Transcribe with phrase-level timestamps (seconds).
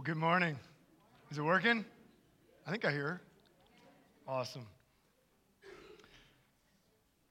[0.00, 0.56] Well, good morning.
[1.30, 1.84] Is it working?
[2.66, 3.22] I think I hear her.
[4.26, 4.66] Awesome.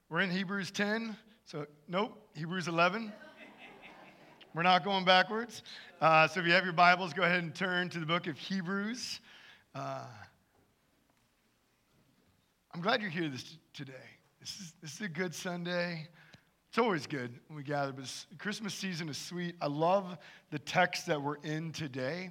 [0.07, 1.17] We're in Hebrews 10.
[1.45, 3.11] So, nope, Hebrews 11.
[4.53, 5.63] We're not going backwards.
[5.99, 8.37] Uh, so, if you have your Bibles, go ahead and turn to the book of
[8.37, 9.19] Hebrews.
[9.73, 10.03] Uh,
[12.71, 13.93] I'm glad you're here this, today.
[14.39, 16.07] This is, this is a good Sunday.
[16.69, 18.05] It's always good when we gather, but
[18.37, 19.55] Christmas season is sweet.
[19.59, 20.19] I love
[20.51, 22.29] the text that we're in today.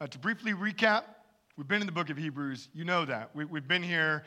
[0.00, 1.04] Uh, to briefly recap,
[1.56, 2.68] we've been in the book of Hebrews.
[2.74, 3.30] You know that.
[3.34, 4.24] We, we've been here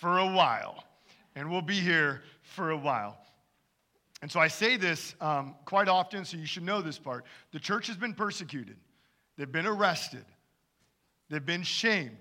[0.00, 0.82] for a while,
[1.36, 3.16] and we'll be here for a while.
[4.22, 7.26] And so I say this um, quite often, so you should know this part.
[7.52, 8.76] The church has been persecuted,
[9.36, 10.24] they've been arrested,
[11.30, 12.18] they've been shamed.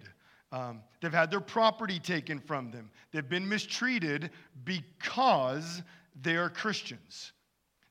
[0.51, 2.91] Um, they've had their property taken from them.
[3.11, 4.29] They've been mistreated
[4.65, 5.81] because
[6.21, 7.31] they are Christians.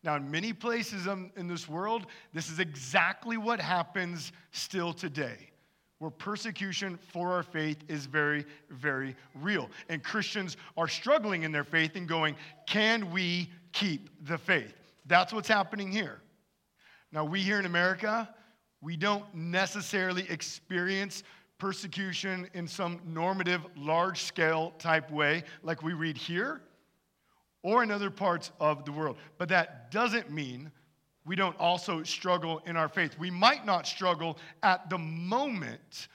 [0.05, 5.51] Now, in many places in this world, this is exactly what happens still today,
[5.99, 9.71] where persecution for our faith is very, very real.
[9.89, 12.35] And Christians are struggling in their faith and going,
[12.67, 14.75] can we keep the faith?
[15.07, 16.21] That's what's happening here.
[17.13, 18.29] Now, we here in America,
[18.81, 21.23] we don't necessarily experience
[21.59, 26.63] persecution in some normative, large scale type way like we read here
[27.63, 29.17] or in other parts of the world.
[29.39, 30.71] But that doesn't mean
[31.25, 33.17] we don't also struggle in our faith.
[33.19, 36.09] We might not struggle at the moment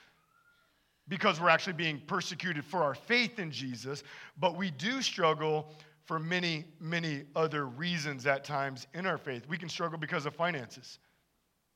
[1.08, 4.04] because we're actually being persecuted for our faith in Jesus,
[4.38, 5.70] but we do struggle
[6.04, 9.48] for many, many other reasons at times in our faith.
[9.48, 11.00] We can struggle because of finances,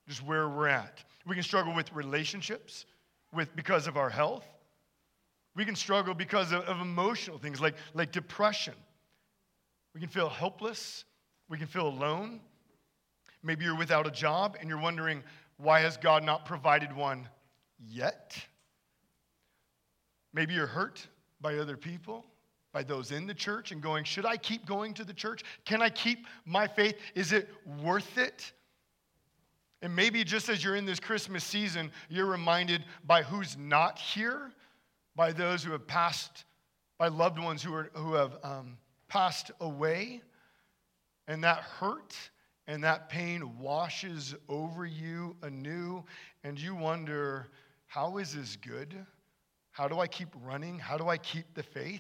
[0.08, 1.04] just where we're at.
[1.26, 2.86] We can struggle with relationships,
[3.34, 4.46] with because of our health.
[5.56, 8.74] We can struggle because of, of emotional things like, like depression
[9.94, 11.06] we can feel helpless.
[11.50, 12.40] We can feel alone.
[13.44, 15.24] Maybe you're without a job and you're wondering,
[15.58, 17.28] why has God not provided one
[17.80, 18.38] yet?
[20.34, 21.06] Maybe you're hurt
[21.42, 22.26] by other people,
[22.72, 25.44] by those in the church, and going, should I keep going to the church?
[25.66, 26.96] Can I keep my faith?
[27.16, 27.50] Is it
[27.82, 28.54] worth it?
[29.82, 34.52] And maybe just as you're in this Christmas season, you're reminded by who's not here,
[35.16, 36.46] by those who have passed,
[36.98, 38.78] by loved ones who, are, who have um,
[39.12, 40.22] passed away,
[41.28, 42.16] and that hurt
[42.66, 46.02] and that pain washes over you anew,
[46.46, 47.48] and you wonder,
[47.88, 48.96] how is this good?
[49.72, 50.80] How do I keep running?
[50.80, 52.00] How do I keep the faith?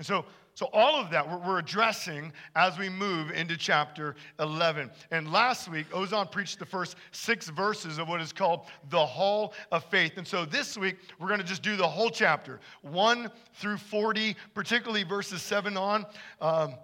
[0.00, 0.24] And so,
[0.54, 4.90] so all of that we're, addressing as we move into chapter 11.
[5.10, 9.52] And last week, Ozan preached the first six verses of what is called the Hall
[9.70, 10.12] of Faith.
[10.16, 14.34] And so this week, we're going to just do the whole chapter, 1 through 40,
[14.54, 16.06] particularly verses 7 on.
[16.40, 16.76] Um,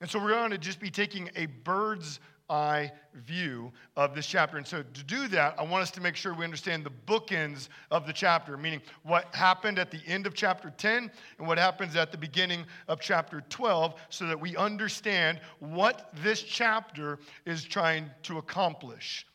[0.00, 2.18] and so we're going to just be taking a bird's
[2.50, 4.56] eye view of this chapter.
[4.56, 7.68] And so, to do that, I want us to make sure we understand the bookends
[7.90, 11.96] of the chapter, meaning what happened at the end of chapter 10 and what happens
[11.96, 18.10] at the beginning of chapter 12, so that we understand what this chapter is trying
[18.22, 19.26] to accomplish.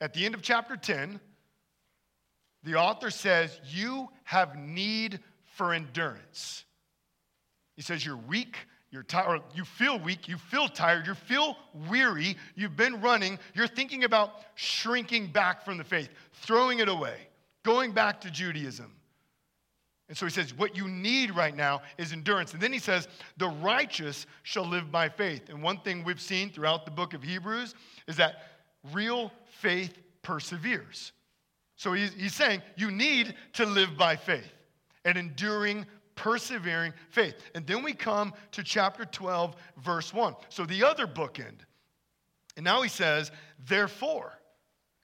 [0.00, 1.20] At the end of chapter 10,
[2.62, 6.64] the author says, You have need for endurance.
[7.76, 8.56] He says, You're weak,
[8.90, 11.56] you're tired, you feel weak, you feel tired, you feel
[11.88, 17.16] weary, you've been running, you're thinking about shrinking back from the faith, throwing it away,
[17.62, 18.92] going back to Judaism.
[20.10, 22.52] And so he says, What you need right now is endurance.
[22.52, 23.06] And then he says,
[23.36, 25.48] The righteous shall live by faith.
[25.48, 27.76] And one thing we've seen throughout the book of Hebrews
[28.08, 28.42] is that
[28.92, 29.30] real
[29.60, 31.12] faith perseveres.
[31.76, 34.52] So he's, he's saying, You need to live by faith,
[35.04, 35.86] an enduring
[36.20, 37.34] persevering faith.
[37.54, 40.34] And then we come to chapter 12, verse 1.
[40.50, 41.60] So the other bookend.
[42.56, 43.32] And now he says,
[43.66, 44.38] Therefore,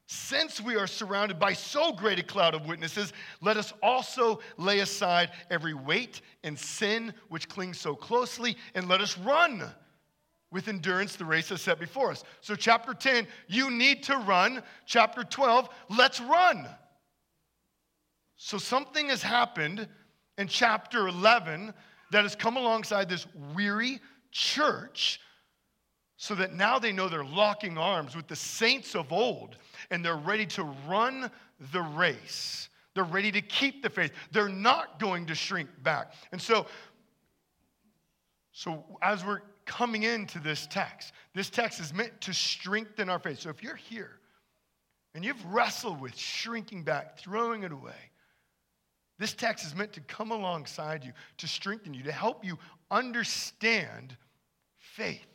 [0.08, 4.80] since we are surrounded by so great a cloud of witnesses, let us also lay
[4.80, 9.64] aside every weight and sin which clings so closely, and let us run
[10.52, 12.24] with endurance the race that's set before us.
[12.42, 14.62] So, chapter 10, you need to run.
[14.84, 16.68] Chapter 12, let's run.
[18.36, 19.88] So, something has happened
[20.38, 21.72] in chapter 11
[22.12, 24.00] that has come alongside this weary
[24.30, 25.20] church
[26.16, 29.56] so that now they know they're locking arms with the saints of old
[29.90, 31.30] and they're ready to run
[31.72, 32.68] the race.
[32.94, 34.12] They're ready to keep the faith.
[34.32, 36.14] They're not going to shrink back.
[36.32, 36.66] And so,
[38.52, 43.40] so as we're coming into this text, this text is meant to strengthen our faith.
[43.40, 44.20] So if you're here
[45.14, 48.10] and you've wrestled with shrinking back, throwing it away,
[49.18, 52.58] this text is meant to come alongside you, to strengthen you, to help you
[52.90, 54.16] understand
[54.78, 55.26] faith.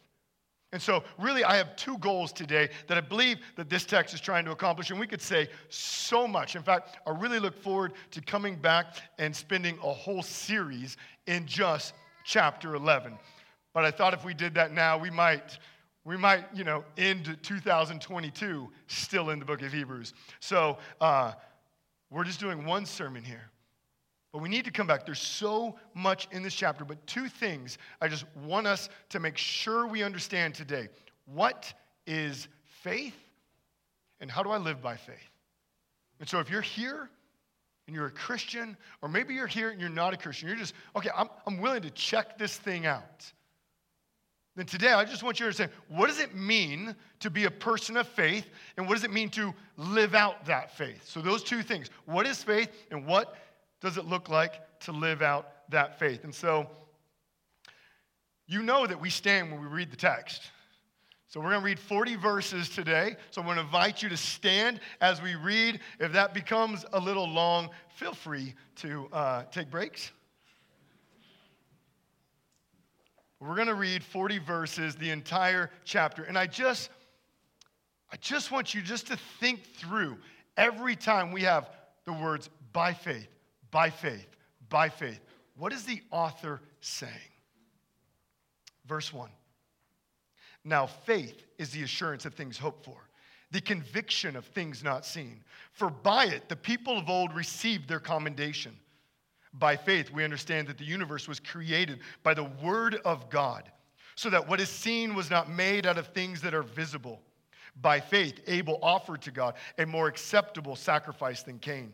[0.74, 4.22] And so, really, I have two goals today that I believe that this text is
[4.22, 6.56] trying to accomplish, and we could say so much.
[6.56, 10.96] In fact, I really look forward to coming back and spending a whole series
[11.28, 11.94] in just
[12.24, 13.18] chapter 11.
[13.74, 15.60] But I thought if we did that now, we might,
[16.06, 20.14] we might, you know, end 2022 still in the book of Hebrews.
[20.40, 21.34] So uh,
[22.10, 23.51] we're just doing one sermon here.
[24.32, 25.06] But we need to come back.
[25.06, 29.38] There's so much in this chapter, but two things I just want us to make
[29.38, 30.88] sure we understand today.
[31.26, 31.74] What
[32.08, 33.16] is faith?
[34.22, 35.18] And how do I live by faith?
[36.20, 37.10] And so if you're here
[37.88, 40.76] and you're a Christian, or maybe you're here and you're not a Christian, you're just,
[40.96, 43.32] okay, I'm, I'm willing to check this thing out.
[44.56, 47.52] Then today, I just want you to understand what does it mean to be a
[47.52, 48.46] person of faith,
[48.76, 51.02] and what does it mean to live out that faith?
[51.06, 53.38] So, those two things what is faith, and what
[53.82, 56.24] does it look like to live out that faith?
[56.24, 56.70] And so,
[58.48, 60.44] you know that we stand when we read the text.
[61.28, 63.16] So, we're going to read 40 verses today.
[63.32, 65.80] So, I'm going to invite you to stand as we read.
[66.00, 70.12] If that becomes a little long, feel free to uh, take breaks.
[73.40, 76.24] We're going to read 40 verses, the entire chapter.
[76.24, 76.92] And I just,
[78.12, 80.18] I just want you just to think through
[80.58, 81.68] every time we have
[82.06, 83.28] the words by faith,
[83.72, 84.28] by faith,
[84.70, 85.22] by faith.
[85.56, 87.12] What is the author saying?
[88.86, 89.30] Verse 1.
[90.64, 92.98] Now, faith is the assurance of things hoped for,
[93.50, 95.44] the conviction of things not seen.
[95.72, 98.78] For by it, the people of old received their commendation.
[99.54, 103.70] By faith, we understand that the universe was created by the Word of God,
[104.16, 107.22] so that what is seen was not made out of things that are visible.
[107.82, 111.94] By faith, Abel offered to God a more acceptable sacrifice than Cain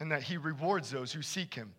[0.00, 1.72] and that he rewards those who seek him.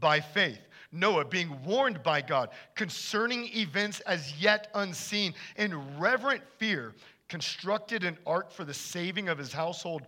[0.00, 0.60] By faith,
[0.90, 6.94] Noah, being warned by God concerning events as yet unseen, in reverent fear,
[7.28, 10.02] constructed an ark for the saving of his household.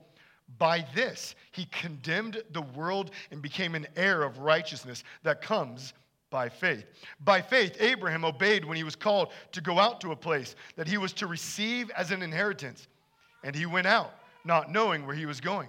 [0.58, 5.92] By this, he condemned the world and became an heir of righteousness that comes
[6.30, 6.84] by faith.
[7.20, 10.88] By faith, Abraham obeyed when he was called to go out to a place that
[10.88, 12.88] he was to receive as an inheritance.
[13.44, 14.12] And he went out,
[14.44, 15.68] not knowing where he was going.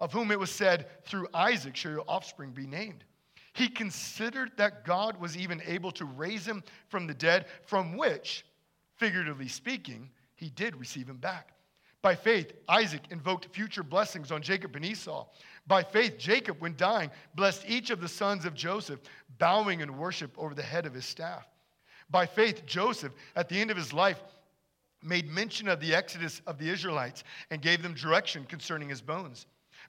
[0.00, 3.04] of whom it was said, Through Isaac shall your offspring be named.
[3.52, 8.44] He considered that God was even able to raise him from the dead, from which,
[8.96, 11.52] figuratively speaking, he did receive him back.
[12.02, 15.26] By faith, Isaac invoked future blessings on Jacob and Esau.
[15.66, 19.00] By faith, Jacob, when dying, blessed each of the sons of Joseph,
[19.38, 21.46] bowing in worship over the head of his staff.
[22.10, 24.22] By faith, Joseph, at the end of his life,
[25.02, 29.46] made mention of the exodus of the Israelites and gave them direction concerning his bones.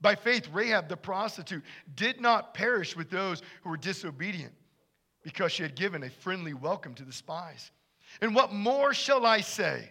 [0.00, 4.52] By faith, Rahab the prostitute did not perish with those who were disobedient
[5.22, 7.70] because she had given a friendly welcome to the spies.
[8.20, 9.90] And what more shall I say?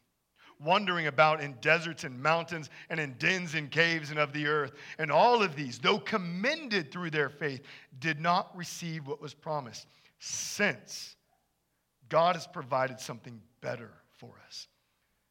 [0.63, 4.73] wandering about in deserts and mountains and in dens and caves and of the earth.
[4.99, 7.61] And all of these, though commended through their faith,
[7.99, 9.87] did not receive what was promised,
[10.19, 11.15] since
[12.09, 14.67] God has provided something better for us,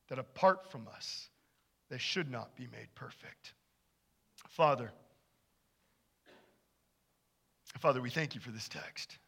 [0.08, 1.28] that apart from us,
[1.90, 3.54] they should not be made perfect.
[4.48, 4.90] Father,
[7.78, 9.18] Father, we thank you for this text.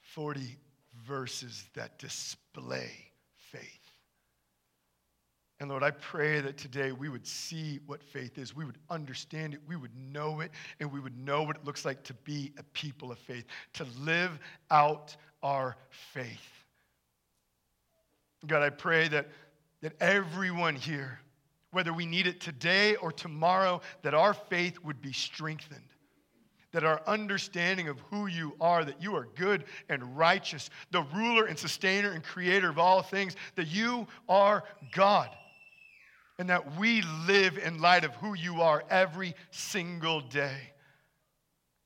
[0.00, 0.56] 40
[1.04, 2.90] verses that display
[3.36, 3.83] faith.
[5.64, 8.54] And Lord, I pray that today we would see what faith is.
[8.54, 9.60] We would understand it.
[9.66, 10.50] We would know it.
[10.78, 13.86] And we would know what it looks like to be a people of faith, to
[13.98, 14.38] live
[14.70, 15.78] out our
[16.12, 16.26] faith.
[18.46, 19.28] God, I pray that,
[19.80, 21.18] that everyone here,
[21.70, 25.80] whether we need it today or tomorrow, that our faith would be strengthened.
[26.72, 31.46] That our understanding of who you are, that you are good and righteous, the ruler
[31.46, 35.30] and sustainer and creator of all things, that you are God
[36.38, 40.56] and that we live in light of who you are every single day.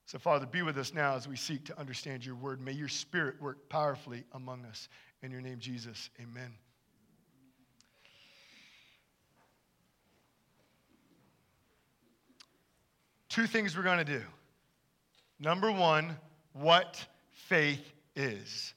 [0.07, 2.63] So, Father, be with us now as we seek to understand your word.
[2.63, 4.89] May your spirit work powerfully among us.
[5.23, 6.55] In your name, Jesus, amen.
[13.29, 14.23] Two things we're going to do.
[15.39, 16.17] Number one,
[16.55, 18.73] what faith is.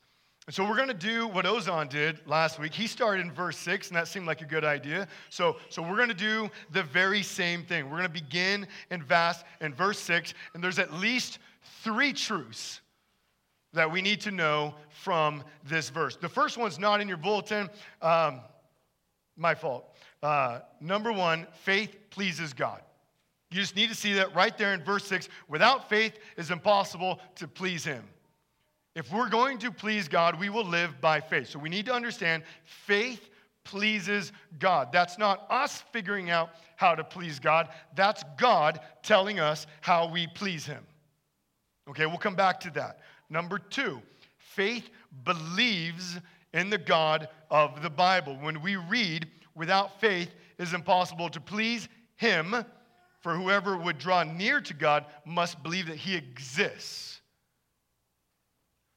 [0.48, 2.74] And so we're going to do what Ozan did last week.
[2.74, 5.07] He started in verse 6, and that seemed like a good idea.
[5.29, 7.86] So, so we're going to do the very same thing.
[7.86, 11.39] We're going to begin in vast in verse 6, and there's at least
[11.83, 12.81] three truths
[13.74, 16.15] that we need to know from this verse.
[16.15, 17.69] The first one's not in your bulletin.
[18.01, 18.41] Um,
[19.38, 19.95] my fault.
[20.21, 22.81] Uh, number one, faith pleases God.
[23.51, 25.29] You just need to see that right there in verse 6.
[25.48, 28.03] Without faith, it's impossible to please Him.
[28.93, 31.50] If we're going to please God, we will live by faith.
[31.50, 33.29] So we need to understand faith
[33.63, 34.89] pleases God.
[34.91, 40.27] That's not us figuring out how to please God, that's God telling us how we
[40.27, 40.83] please Him.
[41.88, 43.00] Okay, we'll come back to that.
[43.29, 44.01] Number two,
[44.38, 44.89] faith
[45.24, 46.19] believes
[46.53, 48.36] in the God of the Bible.
[48.41, 52.55] When we read, without faith, it is impossible to please Him,
[53.19, 57.11] for whoever would draw near to God must believe that He exists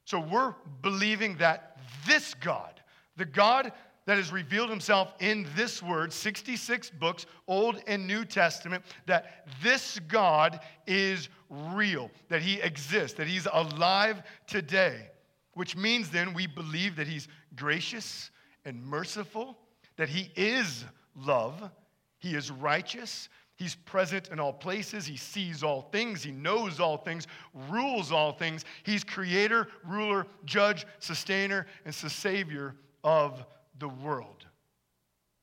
[0.04, 2.80] so we're believing that this God,
[3.16, 3.73] the God
[4.06, 9.99] that has revealed himself in this word, 66 books, Old and New Testament, that this
[10.08, 15.11] God is real, that he exists, that he's alive today.
[15.54, 18.30] Which means then we believe that he's gracious
[18.64, 19.56] and merciful,
[19.96, 20.84] that he is
[21.14, 21.70] love,
[22.18, 25.06] he is righteous, He's present in all places.
[25.06, 26.23] He sees all things.
[26.23, 27.26] He knows all things,
[27.70, 28.64] rules all things.
[28.82, 33.44] He's creator, ruler, judge, sustainer, and savior of
[33.78, 34.44] the world.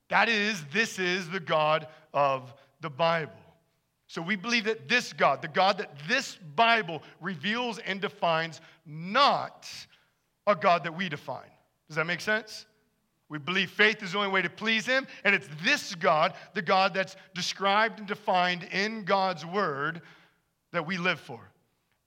[0.09, 3.31] That is, this is the God of the Bible.
[4.07, 9.69] So we believe that this God, the God that this Bible reveals and defines, not
[10.45, 11.49] a God that we define.
[11.87, 12.65] Does that make sense?
[13.31, 16.61] We believe faith is the only way to please Him, and it's this God, the
[16.61, 20.03] God that's described and defined in God's Word,
[20.71, 21.39] that we live for.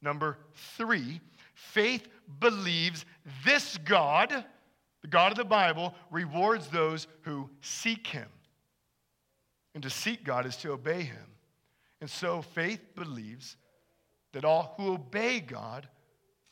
[0.00, 0.38] Number
[0.76, 1.20] three,
[1.54, 2.08] Faith
[2.40, 3.04] believes
[3.44, 4.44] this God,
[5.02, 8.28] the God of the Bible, rewards those who seek him.
[9.74, 11.26] And to seek God is to obey him.
[12.00, 13.56] And so faith believes
[14.32, 15.88] that all who obey God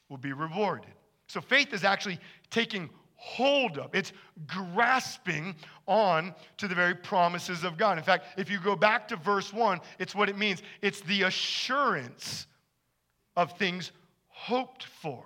[0.09, 0.93] will be rewarded.
[1.27, 2.19] So faith is actually
[2.51, 2.89] taking
[3.23, 4.13] hold of, it's
[4.49, 5.55] grasping
[5.87, 7.97] on to the very promises of God.
[7.97, 11.23] In fact, if you go back to verse 1, it's what it means it's the
[11.23, 12.49] assurance
[13.37, 13.93] of things
[14.27, 15.23] hoped for.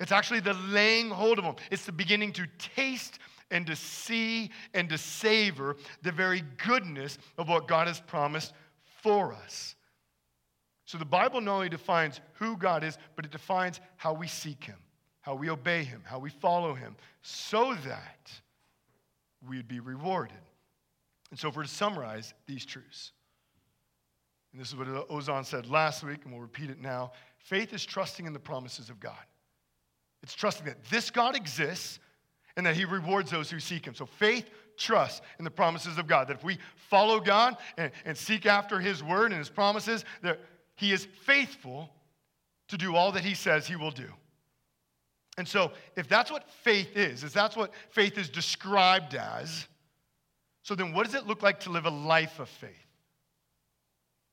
[0.00, 1.56] It's actually the laying hold of them.
[1.70, 3.18] It's the beginning to taste
[3.50, 8.52] and to see and to savor the very goodness of what God has promised
[9.02, 9.76] for us.
[10.84, 14.64] So the Bible not only defines who God is, but it defines how we seek
[14.64, 14.76] Him,
[15.24, 18.30] how we obey Him, how we follow Him, so that
[19.48, 20.36] we'd be rewarded.
[21.30, 23.12] And so, if we're to summarize these truths,
[24.52, 27.84] and this is what Ozan said last week, and we'll repeat it now faith is
[27.84, 29.18] trusting in the promises of God.
[30.22, 31.98] It's trusting that this God exists
[32.56, 33.94] and that He rewards those who seek Him.
[33.94, 34.44] So, faith
[34.76, 36.28] trust in the promises of God.
[36.28, 40.38] That if we follow God and, and seek after His word and His promises, that
[40.76, 41.88] He is faithful
[42.68, 44.10] to do all that He says He will do.
[45.36, 49.66] And so, if that's what faith is, if that's what faith is described as,
[50.62, 52.70] so then what does it look like to live a life of faith?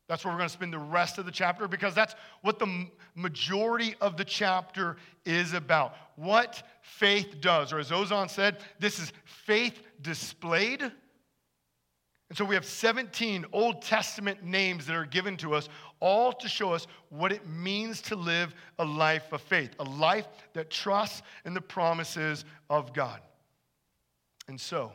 [0.07, 2.87] That's where we're going to spend the rest of the chapter because that's what the
[3.15, 5.95] majority of the chapter is about.
[6.17, 10.81] What faith does, or as Ozan said, this is faith displayed.
[10.81, 15.69] And so we have 17 Old Testament names that are given to us,
[16.01, 20.27] all to show us what it means to live a life of faith, a life
[20.53, 23.21] that trusts in the promises of God.
[24.47, 24.91] And so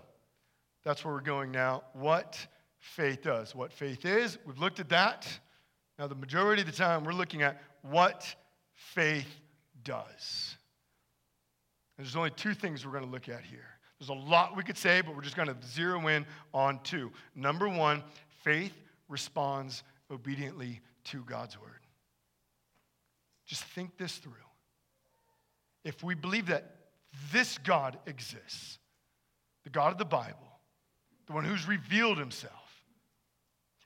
[0.84, 1.84] that's where we're going now.
[1.94, 2.46] What
[2.78, 3.54] faith does.
[3.54, 5.26] What faith is, we've looked at that.
[5.98, 8.34] Now, the majority of the time, we're looking at what
[8.74, 9.40] faith
[9.82, 10.56] does.
[11.96, 13.66] And there's only two things we're going to look at here.
[13.98, 17.10] There's a lot we could say, but we're just going to zero in on two.
[17.34, 18.02] Number one,
[18.42, 18.74] faith
[19.08, 21.70] responds obediently to God's word.
[23.46, 24.32] Just think this through.
[25.84, 26.76] If we believe that
[27.32, 28.78] this God exists,
[29.64, 30.36] the God of the Bible,
[31.26, 32.52] the one who's revealed himself,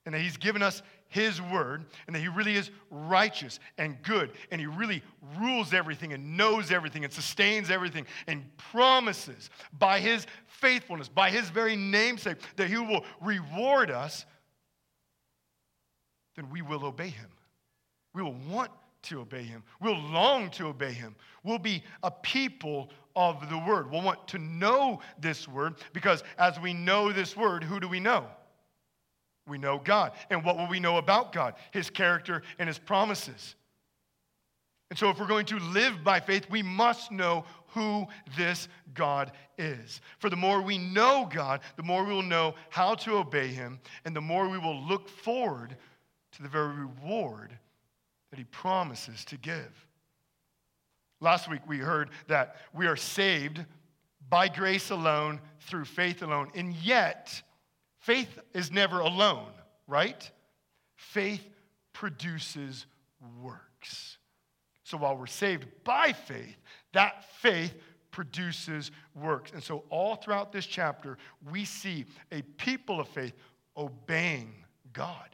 [0.07, 4.33] and that He's given us His word, and that He really is righteous and good,
[4.51, 5.03] and He really
[5.39, 11.51] rules everything and knows everything and sustains everything and promises by His faithfulness, by His
[11.51, 14.25] very namesake, that He will reward us,
[16.41, 17.29] then we will obey Him.
[18.15, 18.71] We will want
[19.03, 19.63] to obey Him.
[19.81, 21.15] We'll long to obey Him.
[21.45, 23.91] We'll be a people of the word.
[23.91, 28.01] We'll want to know this word because as we know this word, who do we
[28.01, 28.27] know?
[29.47, 30.13] we know God.
[30.31, 31.55] And what will we know about God?
[31.73, 33.57] His character and his promises.
[34.91, 39.33] And so, if we're going to live by faith, we must know who this God
[39.59, 40.01] is.
[40.19, 43.81] For the more we know God, the more we will know how to obey him,
[44.05, 45.77] and the more we will look forward
[46.33, 47.57] to the very reward
[48.31, 49.87] that he promises to give.
[51.21, 53.65] Last week, we heard that we are saved
[54.29, 57.43] by grace alone, through faith alone, and yet,
[58.01, 59.53] Faith is never alone,
[59.87, 60.31] right?
[60.97, 61.47] Faith
[61.93, 62.87] produces
[63.43, 64.17] works.
[64.85, 66.57] So while we're saved by faith,
[66.93, 67.75] that faith
[68.11, 69.53] produces works.
[69.53, 71.19] And so all throughout this chapter,
[71.51, 73.35] we see a people of faith
[73.77, 74.53] obeying
[74.93, 75.29] God,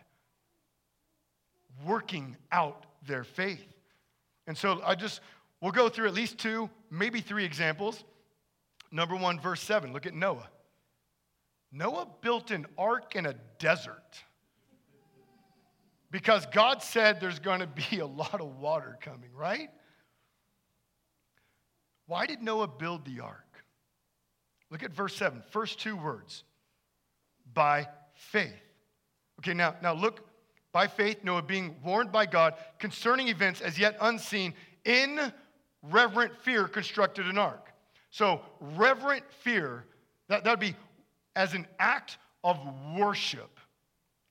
[1.84, 3.64] working out their faith.
[4.46, 5.20] And so I just,
[5.60, 8.04] we'll go through at least two, maybe three examples.
[8.92, 10.48] Number one, verse seven, look at Noah.
[11.72, 14.22] Noah built an ark in a desert
[16.10, 19.70] because God said there's going to be a lot of water coming, right?
[22.06, 23.42] Why did Noah build the ark?
[24.70, 26.44] Look at verse 7, first two words
[27.52, 28.52] by faith.
[29.40, 30.26] Okay, now, now look,
[30.76, 34.52] by faith, Noah being warned by God concerning events as yet unseen,
[34.84, 35.32] in
[35.82, 37.72] reverent fear constructed an ark.
[38.10, 39.86] So, reverent fear,
[40.28, 40.76] that would be
[41.34, 42.58] as an act of
[42.94, 43.58] worship,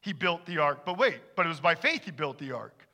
[0.01, 0.85] he built the ark.
[0.85, 2.87] But wait, but it was by faith he built the ark.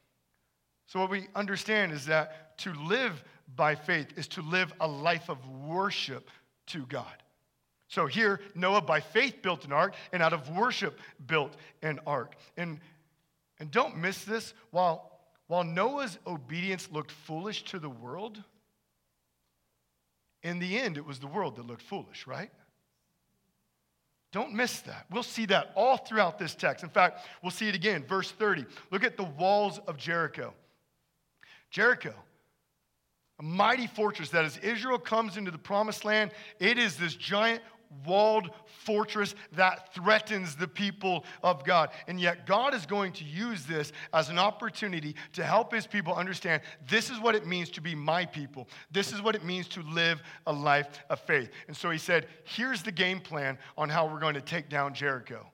[0.88, 3.22] So, what we understand is that to live
[3.58, 6.30] by faith is to live a life of worship
[6.68, 7.22] to God.
[7.90, 12.38] So, here, Noah by faith built an ark, and out of worship built an ark.
[12.56, 12.80] And,
[13.62, 18.44] and don't miss this while, while Noah's obedience looked foolish to the world,
[20.42, 22.50] in the end, it was the world that looked foolish, right?
[24.32, 25.06] Don't miss that.
[25.12, 26.84] We'll see that all throughout this text.
[26.84, 28.04] In fact, we'll see it again.
[28.04, 28.66] Verse 30.
[28.90, 30.56] Look at the walls of Jericho.
[31.70, 32.16] Jericho,
[33.40, 37.62] a mighty fortress that as Israel comes into the promised land, it is this giant
[38.06, 41.90] walled fortress that threatens the people of God.
[42.08, 46.14] And yet, God is going to use this as an opportunity to help his people
[46.14, 48.68] understand this is what it means to be my people.
[48.92, 51.50] This is what it means to live a life of faith.
[51.68, 54.94] And so he said, Here's the game plan on how we're going to take down
[54.94, 55.48] Jericho.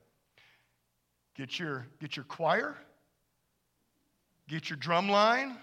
[1.35, 2.75] Get your, get your choir,
[4.47, 5.57] get your drum line,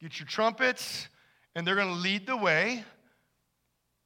[0.00, 1.08] get your trumpets,
[1.54, 2.84] and they're going to lead the way.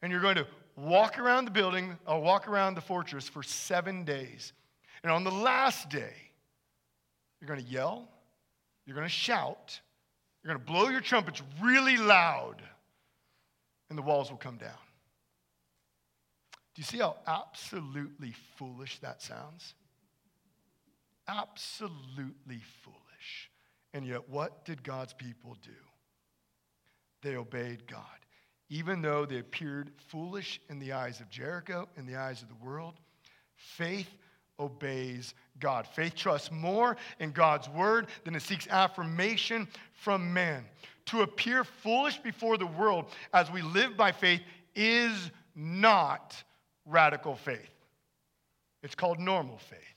[0.03, 4.05] And you're going to walk around the building, I'll walk around the fortress for seven
[4.05, 4.53] days.
[5.03, 6.15] And on the last day,
[7.41, 8.09] you're going to yell,
[8.85, 9.81] you're going to shout,
[10.43, 12.63] you're going to blow your trumpets really loud,
[13.89, 14.71] and the walls will come down.
[16.75, 19.75] Do you see how absolutely foolish that sounds?
[21.27, 23.51] Absolutely foolish.
[23.95, 25.71] And yet, what did God's people do?
[27.23, 28.26] They obeyed God
[28.69, 32.65] even though they appeared foolish in the eyes of Jericho, in the eyes of the
[32.65, 32.95] world,
[33.55, 34.09] faith
[34.59, 35.87] obeys God.
[35.87, 40.65] Faith trusts more in God's word than it seeks affirmation from man.
[41.07, 44.43] To appear foolish before the world as we live by faith
[44.75, 46.35] is not
[46.85, 47.71] radical faith.
[48.83, 49.96] It's called normal faith.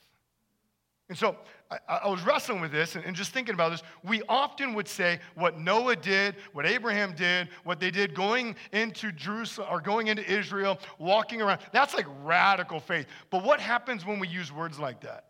[1.10, 1.36] And so
[1.72, 3.82] I, I, was wrestling with this and, and just thinking about this.
[4.04, 9.12] We often would say what Noah did, what Abraham did, what they did going into
[9.12, 11.62] Jerusalem or going into Israel, walking around.
[11.72, 13.08] That's like radical faith.
[13.32, 15.26] But what happens when we use words like that?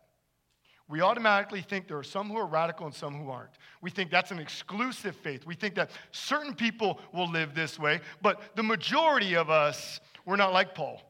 [0.89, 3.51] We automatically think there are some who are radical and some who aren't.
[3.79, 5.45] We think that's an exclusive faith.
[5.45, 10.35] We think that certain people will live this way, but the majority of us, we're
[10.35, 11.01] not like Paul.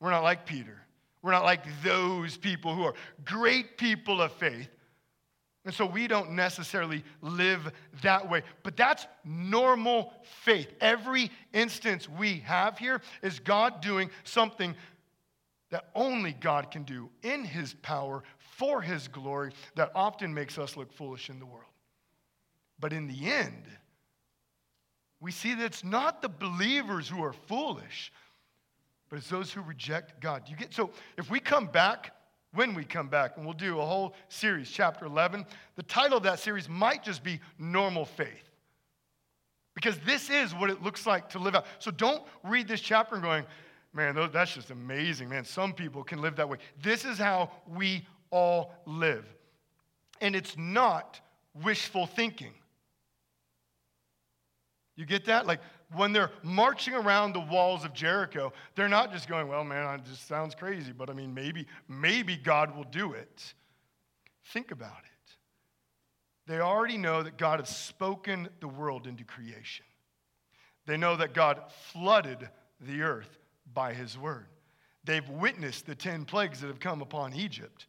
[0.00, 0.79] We're not like Peter.
[1.22, 4.68] We're not like those people who are great people of faith.
[5.66, 7.70] And so we don't necessarily live
[8.02, 8.42] that way.
[8.62, 10.72] But that's normal faith.
[10.80, 14.74] Every instance we have here is God doing something
[15.70, 20.76] that only God can do in his power for his glory that often makes us
[20.76, 21.64] look foolish in the world.
[22.78, 23.64] But in the end,
[25.20, 28.10] we see that it's not the believers who are foolish,
[29.10, 30.44] but it's those who reject God.
[30.46, 32.14] You get so if we come back,
[32.54, 35.44] when we come back, and we'll do a whole series, chapter 11,
[35.76, 38.48] the title of that series might just be Normal Faith.
[39.74, 41.66] Because this is what it looks like to live out.
[41.78, 43.44] So don't read this chapter and going,
[43.92, 45.44] man, that's just amazing, man.
[45.44, 46.58] Some people can live that way.
[46.82, 49.24] This is how we all live.
[50.20, 51.20] And it's not
[51.62, 52.52] wishful thinking.
[54.96, 55.46] You get that?
[55.46, 55.60] Like,
[55.94, 60.04] when they're marching around the walls of Jericho, they're not just going, well, man, it
[60.04, 63.54] just sounds crazy, but I mean, maybe, maybe God will do it.
[64.52, 65.36] Think about it.
[66.46, 69.84] They already know that God has spoken the world into creation.
[70.86, 71.60] They know that God
[71.92, 72.48] flooded
[72.80, 73.38] the earth
[73.72, 74.46] by his word.
[75.04, 77.86] They've witnessed the 10 plagues that have come upon Egypt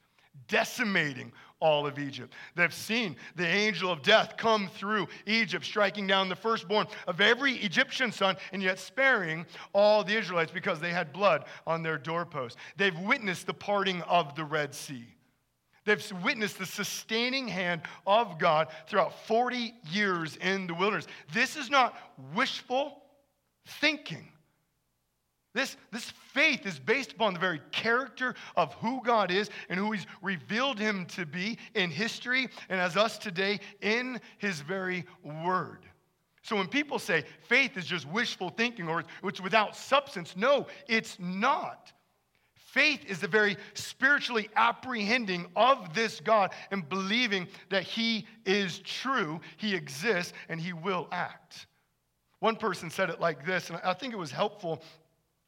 [0.47, 2.33] decimating all of Egypt.
[2.55, 7.53] They've seen the angel of death come through Egypt, striking down the firstborn of every
[7.53, 12.57] Egyptian son, and yet sparing all the Israelites because they had blood on their doorposts.
[12.77, 15.05] They've witnessed the parting of the Red Sea.
[15.85, 21.07] They've witnessed the sustaining hand of God throughout 40 years in the wilderness.
[21.33, 21.97] This is not
[22.35, 23.01] wishful
[23.65, 24.30] thinking.
[25.53, 29.91] This, this faith is based upon the very character of who God is and who
[29.91, 35.85] He's revealed Him to be in history and as us today in His very word.
[36.43, 41.17] So when people say faith is just wishful thinking or it's without substance, no, it's
[41.19, 41.91] not.
[42.55, 49.41] Faith is the very spiritually apprehending of this God and believing that He is true,
[49.57, 51.67] He exists, and He will act.
[52.39, 54.81] One person said it like this, and I think it was helpful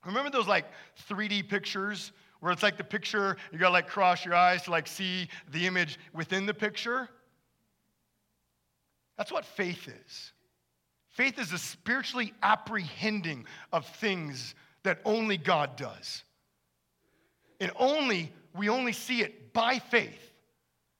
[0.05, 0.65] Remember those like
[1.09, 4.87] 3D pictures where it's like the picture, you gotta like cross your eyes to like
[4.87, 7.09] see the image within the picture?
[9.17, 10.33] That's what faith is.
[11.09, 16.23] Faith is a spiritually apprehending of things that only God does.
[17.59, 20.33] And only, we only see it by faith.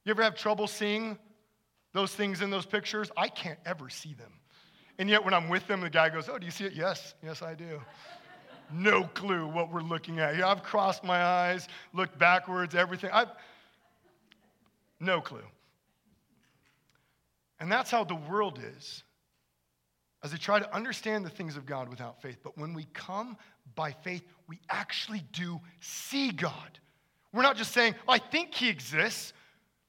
[0.06, 1.18] You ever have trouble seeing
[1.94, 3.12] those things in those pictures?
[3.18, 4.32] I can't ever see them.
[5.00, 6.74] And yet when I'm with them, the guy goes, Oh, do you see it?
[6.74, 7.82] Yes, yes, I do
[8.74, 10.46] no clue what we're looking at here.
[10.46, 13.10] I've crossed my eyes, looked backwards, everything.
[13.14, 13.30] I've
[15.00, 15.44] no clue.
[17.60, 19.04] And that's how the world is
[20.24, 22.38] as they try to understand the things of God without faith.
[22.44, 23.38] But when we come
[23.76, 26.80] by faith, we actually do see God.
[27.34, 29.34] We're not just saying, oh, I think he exists.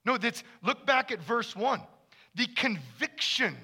[0.05, 1.81] No, that's look back at verse 1.
[2.35, 3.57] The conviction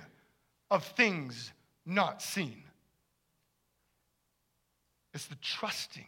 [0.70, 1.52] of things
[1.85, 2.62] not seen.
[5.14, 6.06] It's the trusting.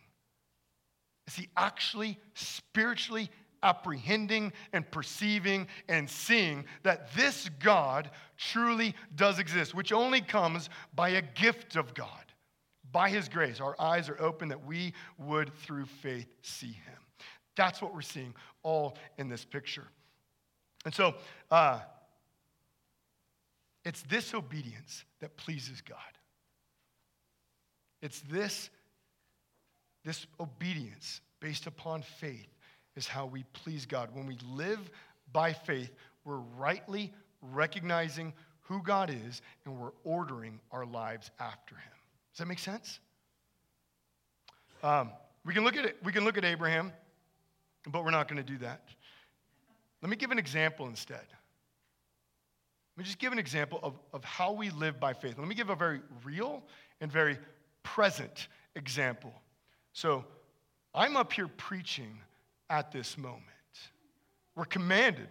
[1.27, 3.31] It's the actually spiritually
[3.63, 11.11] apprehending and perceiving and seeing that this God truly does exist, which only comes by
[11.11, 12.09] a gift of God,
[12.91, 13.61] by His grace.
[13.61, 16.99] Our eyes are open that we would, through faith, see Him.
[17.57, 19.87] That's what we're seeing all in this picture.
[20.85, 21.15] And so,
[21.51, 21.81] uh,
[23.85, 25.99] it's this obedience that pleases God.
[28.01, 28.71] It's this,
[30.05, 32.49] this obedience based upon faith
[32.97, 34.11] is how we please God.
[34.13, 34.91] When we live
[35.33, 35.93] by faith,
[36.25, 41.93] we're rightly recognizing who God is and we're ordering our lives after him.
[42.33, 43.01] Does that make sense?
[44.83, 45.11] Um,
[45.45, 46.93] we, can look at it, we can look at Abraham,
[47.89, 48.83] but we're not going to do that.
[50.01, 51.25] Let me give an example instead.
[52.97, 55.39] Let me just give an example of, of how we live by faith.
[55.39, 56.63] Let me give a very real
[57.01, 57.39] and very
[57.83, 59.33] present example.
[59.93, 60.25] So
[60.95, 62.19] I'm up here preaching
[62.71, 63.43] at this moment.
[64.55, 65.29] We're commanded.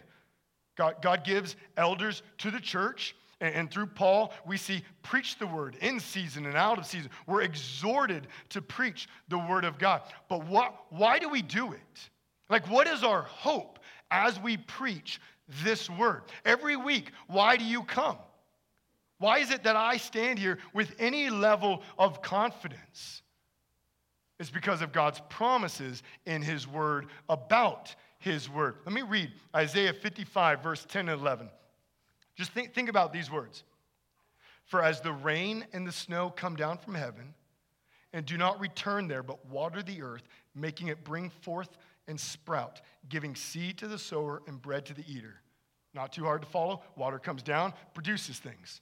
[0.76, 5.48] God, God gives elders to the church, and, and through Paul, we see preach the
[5.48, 7.12] word in season and out of season.
[7.28, 10.02] We're exhorted to preach the word of God.
[10.30, 12.10] But what, why do we do it?
[12.50, 15.20] Like, what is our hope as we preach
[15.64, 16.24] this word?
[16.46, 18.18] Every week, why do you come?
[19.20, 23.22] Why is it that I stand here with any level of confidence?
[24.42, 28.78] It's because of God's promises in His Word about His Word.
[28.88, 31.48] Let me read Isaiah 55, verse 10 and 11.
[32.34, 33.64] Just think, think about these words.
[34.66, 37.36] For as the rain and the snow come down from heaven,
[38.14, 41.78] and do not return there, but water the earth, making it bring forth
[42.08, 45.36] and sprout, giving seed to the sower and bread to the eater.
[45.94, 46.82] Not too hard to follow.
[46.96, 48.82] Water comes down, produces things.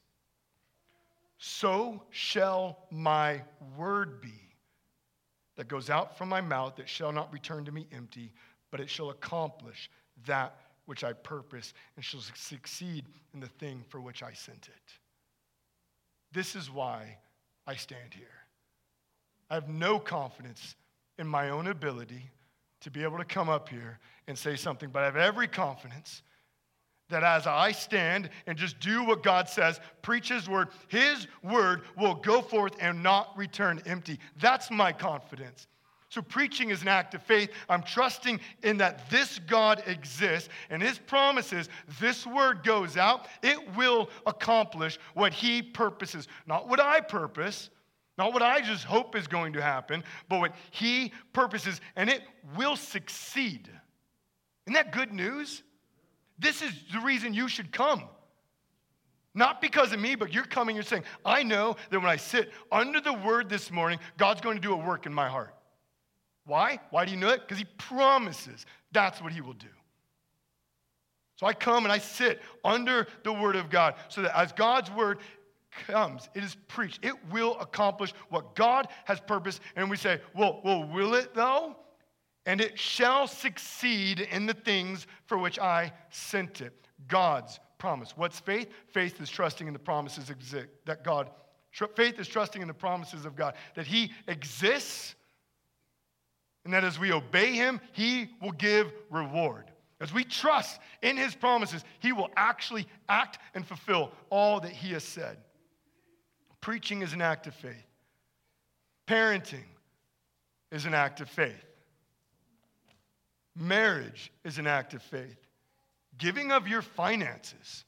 [1.37, 3.41] So shall my
[3.75, 4.48] word be
[5.59, 8.31] that goes out from my mouth, that shall not return to me empty,
[8.71, 9.89] but it shall accomplish
[10.25, 14.93] that which I purpose and shall succeed in the thing for which I sent it.
[16.31, 17.17] This is why
[17.67, 18.27] I stand here.
[19.49, 20.75] I have no confidence
[21.17, 22.31] in my own ability
[22.79, 26.21] to be able to come up here and say something, but I have every confidence
[27.09, 31.81] that as I stand and just do what God says, preach His word, His word
[31.97, 34.19] will go forth and not return empty.
[34.39, 35.67] That's my confidence.
[36.09, 37.51] So, preaching is an act of faith.
[37.69, 41.69] I'm trusting in that this God exists and His promises,
[41.99, 46.27] this word goes out, it will accomplish what He purposes.
[46.47, 47.69] Not what I purpose,
[48.17, 52.23] not what I just hope is going to happen, but what He purposes, and it
[52.57, 53.69] will succeed.
[54.65, 55.61] Isn't that good news?
[56.39, 58.03] This is the reason you should come.
[59.35, 62.51] Not because of me, but you're coming, you're saying, I know that when I sit
[62.71, 65.53] under the word this morning, God's going to do a work in my heart.
[66.45, 66.79] Why?
[66.89, 67.41] Why do you know it?
[67.41, 69.67] Because he promises that's what he will do.
[71.35, 74.91] So I come and I sit under the word of God so that as God's
[74.91, 75.19] word
[75.87, 79.61] comes, it is preached, it will accomplish what God has purposed.
[79.75, 81.77] And we say, well, well will it though?
[82.45, 86.87] And it shall succeed in the things for which I sent it.
[87.07, 88.13] God's promise.
[88.15, 88.69] What's faith?
[88.87, 90.31] Faith is trusting in the promises
[90.85, 91.29] that God,
[91.95, 95.15] faith is trusting in the promises of God, that He exists,
[96.65, 99.71] and that as we obey Him, He will give reward.
[100.01, 104.91] As we trust in His promises, He will actually act and fulfill all that He
[104.93, 105.37] has said.
[106.61, 107.87] Preaching is an act of faith,
[109.07, 109.63] parenting
[110.71, 111.65] is an act of faith.
[113.55, 115.37] Marriage is an act of faith.
[116.17, 117.85] Giving of your finances,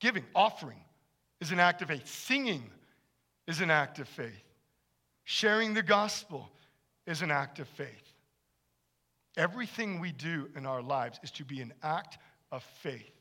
[0.00, 0.80] giving, offering,
[1.40, 2.06] is an act of faith.
[2.06, 2.64] Singing
[3.46, 4.44] is an act of faith.
[5.24, 6.50] Sharing the gospel
[7.06, 7.88] is an act of faith.
[9.36, 12.18] Everything we do in our lives is to be an act
[12.50, 13.12] of faith.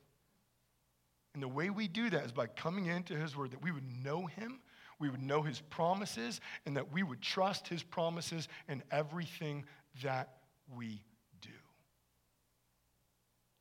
[1.34, 3.90] And the way we do that is by coming into His Word, that we would
[4.04, 4.60] know Him,
[5.00, 9.64] we would know His promises, and that we would trust His promises in everything
[10.04, 10.34] that
[10.76, 11.02] we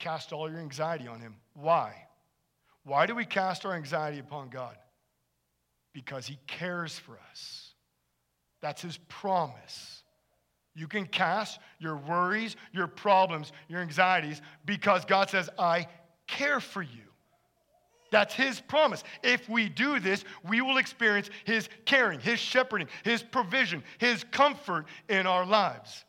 [0.01, 1.37] Cast all your anxiety on him.
[1.55, 1.95] Why?
[2.85, 4.77] Why do we cast our anxiety upon God?
[5.93, 7.75] Because he cares for us.
[8.63, 10.03] That's his promise.
[10.75, 15.87] You can cast your worries, your problems, your anxieties because God says, I
[16.27, 16.89] care for you.
[18.11, 19.05] That's his promise.
[19.23, 24.87] If we do this, we will experience his caring, his shepherding, his provision, his comfort
[25.09, 26.05] in our lives.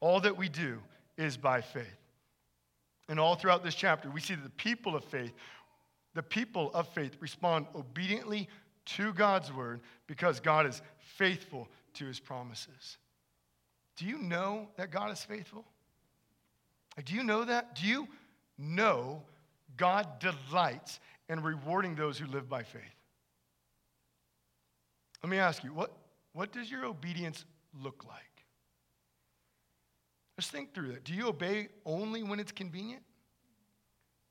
[0.00, 0.80] All that we do
[1.16, 2.03] is by faith.
[3.08, 5.32] And all throughout this chapter, we see that the people of faith,
[6.14, 8.48] the people of faith respond obediently
[8.86, 12.98] to God's word because God is faithful to his promises.
[13.96, 15.64] Do you know that God is faithful?
[17.04, 17.74] Do you know that?
[17.76, 18.08] Do you
[18.58, 19.22] know
[19.76, 22.82] God delights in rewarding those who live by faith?
[25.22, 25.96] Let me ask you, what,
[26.32, 27.44] what does your obedience
[27.82, 28.33] look like?
[30.38, 31.04] Just think through that.
[31.04, 33.02] Do you obey only when it's convenient?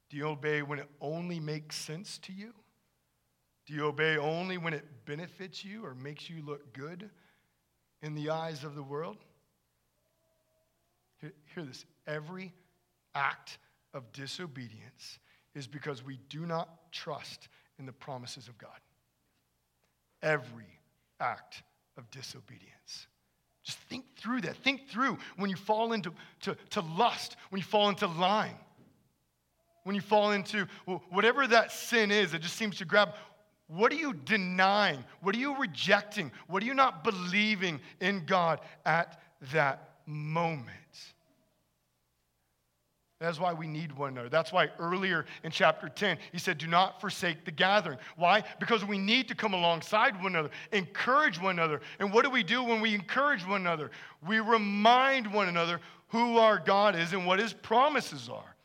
[0.10, 2.54] Do you obey when it only makes sense to you?
[3.66, 7.10] Do you obey only when it benefits you or makes you look good
[8.02, 9.18] in the eyes of the world?
[11.22, 12.54] Hear, hear this every
[13.16, 13.58] act
[13.94, 15.20] of disobedience
[15.56, 17.48] is because we do not trust
[17.80, 18.80] in the promises of God.
[20.22, 20.80] Every
[21.20, 21.64] act
[21.98, 23.08] of disobedience.
[23.64, 24.58] Just think through that.
[24.58, 28.58] Think through when you fall into to, to lust, when you fall into lying,
[29.84, 30.68] when you fall into
[31.10, 33.14] whatever that sin is that just seems to grab.
[33.68, 35.04] What are you denying?
[35.22, 36.32] What are you rejecting?
[36.48, 39.22] What are you not believing in God at
[39.54, 40.68] that moment?
[43.24, 44.28] That's why we need one another.
[44.28, 47.98] That's why earlier in chapter 10, he said, Do not forsake the gathering.
[48.18, 48.44] Why?
[48.60, 51.80] Because we need to come alongside one another, encourage one another.
[52.00, 53.92] And what do we do when we encourage one another?
[54.28, 58.56] We remind one another who our God is and what his promises are.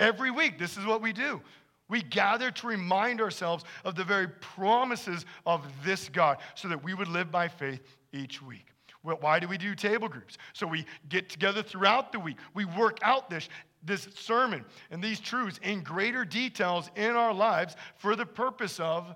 [0.00, 1.40] Every week, this is what we do.
[1.88, 6.92] We gather to remind ourselves of the very promises of this God so that we
[6.92, 8.66] would live by faith each week.
[9.02, 10.38] Why do we do table groups?
[10.52, 12.36] So we get together throughout the week.
[12.54, 13.48] We work out this
[13.82, 19.14] this sermon and these truths in greater details in our lives for the purpose of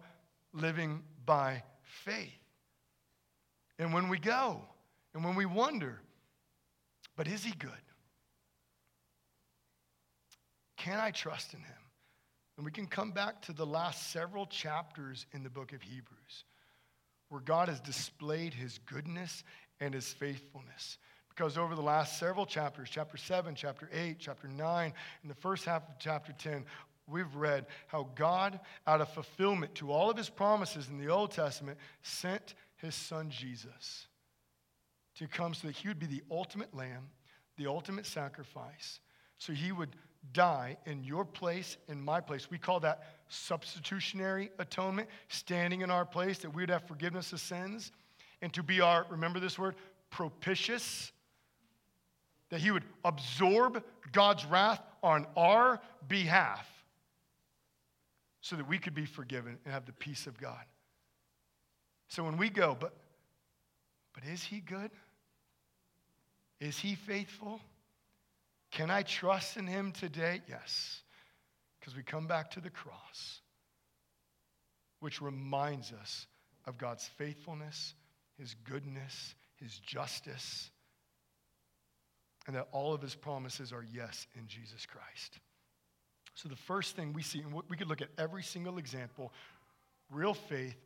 [0.53, 2.31] living by faith.
[3.79, 4.61] And when we go
[5.15, 6.01] and when we wonder,
[7.17, 7.71] but is he good?
[10.77, 11.77] Can I trust in him?
[12.57, 16.45] And we can come back to the last several chapters in the book of Hebrews
[17.33, 19.43] where God has displayed his goodness
[19.81, 20.99] and his faithfulness.
[21.35, 24.93] Because over the last several chapters, chapter 7, chapter 8, chapter 9,
[25.23, 26.65] and the first half of chapter 10,
[27.09, 31.31] we've read how God, out of fulfillment to all of his promises in the Old
[31.31, 34.07] Testament, sent his son Jesus
[35.17, 37.09] to come so that he would be the ultimate lamb,
[37.57, 39.01] the ultimate sacrifice.
[39.39, 39.97] So he would
[40.33, 42.51] die in your place, in my place.
[42.51, 47.41] We call that substitutionary atonement, standing in our place, that we would have forgiveness of
[47.41, 47.91] sins.
[48.41, 49.75] And to be our, remember this word,
[50.11, 51.13] propitious,
[52.53, 56.69] that he would absorb God's wrath on our behalf
[58.43, 60.63] so that we could be forgiven and have the peace of God.
[62.09, 62.95] So when we go, but
[64.15, 64.91] but is he good?
[66.61, 67.59] Is he faithful?
[68.71, 70.43] Can I trust in him today?
[70.47, 71.01] Yes.
[71.81, 73.41] Because we come back to the cross,
[75.01, 76.27] which reminds us
[76.67, 77.95] of God's faithfulness,
[78.39, 80.71] his goodness, his justice,
[82.47, 85.39] and that all of his promises are yes in Jesus Christ.
[86.35, 89.33] So, the first thing we see, and we could look at every single example,
[90.11, 90.77] real faith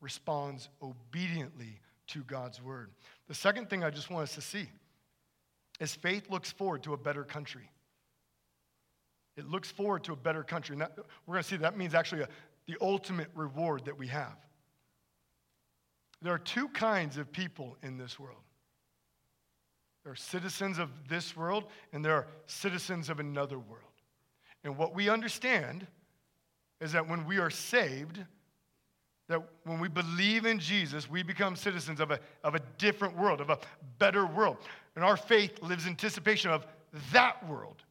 [0.00, 2.90] responds obediently to God's word.
[3.28, 4.68] The second thing I just want us to see
[5.80, 7.68] is faith looks forward to a better country.
[9.36, 10.74] It looks forward to a better country.
[10.74, 12.28] And that, we're going to see that means actually a,
[12.66, 14.36] the ultimate reward that we have.
[16.22, 18.43] There are two kinds of people in this world
[20.04, 23.80] there are citizens of this world, and there are citizens of another world.
[24.62, 25.86] And what we understand
[26.80, 28.20] is that when we are saved,
[29.28, 33.40] that when we believe in Jesus, we become citizens of a, of a different world,
[33.40, 33.58] of a
[33.98, 34.58] better world.
[34.94, 36.66] And our faith lives in anticipation of
[37.12, 37.82] that world.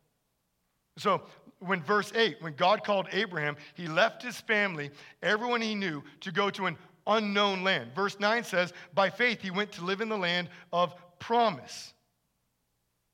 [0.97, 1.23] So,
[1.59, 4.91] when verse 8, when God called Abraham, he left his family,
[5.23, 7.91] everyone he knew, to go to an unknown land.
[7.95, 11.93] Verse 9 says, By faith he went to live in the land of promise.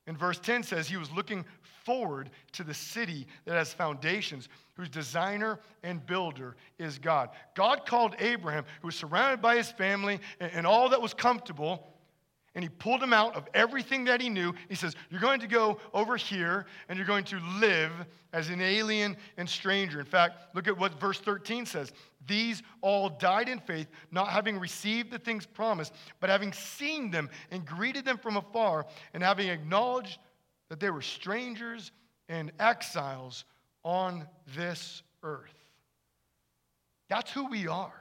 [0.09, 1.45] And verse 10 says he was looking
[1.85, 7.29] forward to the city that has foundations, whose designer and builder is God.
[7.53, 11.93] God called Abraham, who was surrounded by his family and, all that was comfortable,
[12.55, 14.53] and he pulled him out of everything that he knew.
[14.67, 17.91] He says, You're going to go over here and you're going to live
[18.33, 19.99] as an alien and stranger.
[19.99, 21.91] In fact, look at what verse 13 says.
[22.27, 27.29] These all died in faith, not having received the things promised, but having seen them
[27.51, 30.19] and greeted them from afar, and having acknowledged
[30.69, 31.91] that they were strangers
[32.27, 33.45] and exiles
[33.83, 35.53] on this earth.
[37.09, 37.93] That's who we are.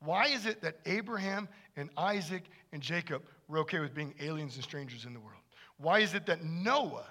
[0.00, 4.64] Why is it that Abraham and Isaac and Jacob were okay with being aliens and
[4.64, 5.40] strangers in the world?
[5.78, 7.06] Why is it that Noah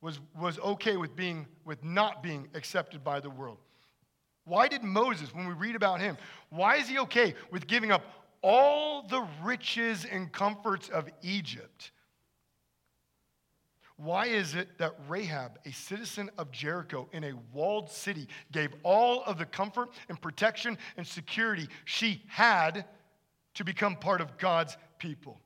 [0.00, 3.58] was, was okay with, being, with not being accepted by the world?
[4.44, 6.18] Why did Moses, when we read about him,
[6.50, 8.02] why is he okay with giving up
[8.42, 11.92] all the riches and comforts of Egypt?
[13.96, 19.22] Why is it that Rahab, a citizen of Jericho in a walled city, gave all
[19.24, 22.84] of the comfort and protection and security she had
[23.54, 25.38] to become part of God's people?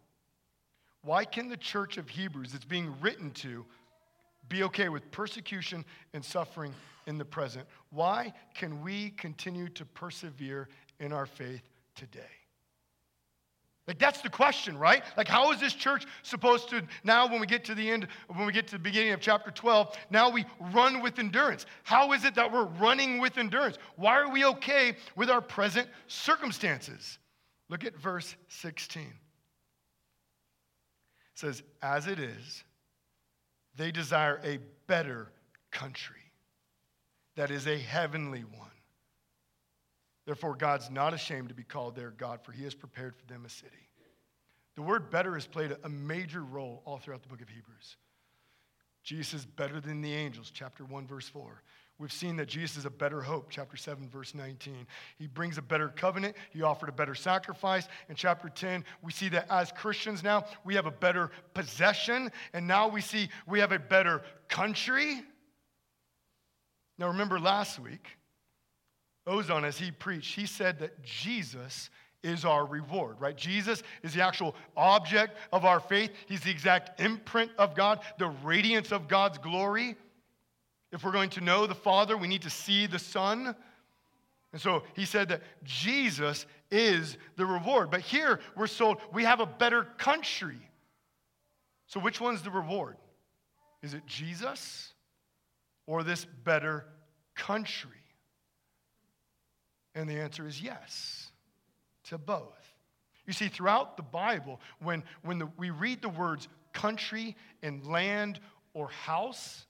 [1.03, 3.67] Why can the church of Hebrews that's being written to
[4.49, 5.85] be okay with persecution
[6.15, 6.73] and suffering
[7.09, 7.67] in the present?
[7.91, 10.69] Why can we continue to persevere
[11.01, 11.63] in our faith
[11.97, 12.21] today?
[13.89, 15.03] Like, that's the question, right?
[15.17, 18.47] Like, how is this church supposed to, now when we get to the end, when
[18.47, 21.67] we get to the beginning of chapter 12, now we run with endurance?
[21.83, 23.79] How is it that we're running with endurance?
[23.97, 27.19] Why are we okay with our present circumstances?
[27.69, 29.13] Look at verse 16.
[31.39, 32.65] Says, As it is,
[33.77, 34.59] they desire a
[34.89, 35.31] better
[35.71, 36.33] country
[37.37, 38.67] that is a heavenly one.
[40.27, 43.45] Therefore, God's not ashamed to be called their God, for he has prepared for them
[43.47, 43.89] a city.
[44.75, 47.97] The word better has played a major role all throughout the book of Hebrews.
[49.05, 51.63] Jesus is better than the angels, chapter 1, verse 4.
[51.99, 54.87] We've seen that Jesus is a better hope, chapter 7, verse 19.
[55.19, 56.37] He brings a better covenant.
[56.51, 57.89] He offered a better sacrifice.
[58.09, 62.31] In chapter 10, we see that as Christians now, we have a better possession.
[62.53, 65.23] And now we see we have a better country.
[66.99, 68.07] Now, remember last week,
[69.27, 71.91] Ozone, as he preached, he said that Jesus
[72.23, 73.37] is our reward, right?
[73.37, 76.11] Jesus is the actual object of our faith.
[76.27, 79.97] He's the exact imprint of God, the radiance of God's glory.
[80.93, 83.55] If we're going to know the Father, we need to see the Son.
[84.53, 87.91] And so he said that Jesus is the reward.
[87.91, 90.59] But here we're sold, we have a better country.
[91.87, 92.97] So which one's the reward?
[93.83, 94.93] Is it Jesus
[95.87, 96.85] or this better
[97.35, 97.91] country?
[99.95, 101.31] And the answer is yes
[102.05, 102.75] to both.
[103.27, 108.41] You see, throughout the Bible, when, when the, we read the words country and land
[108.73, 109.67] or house,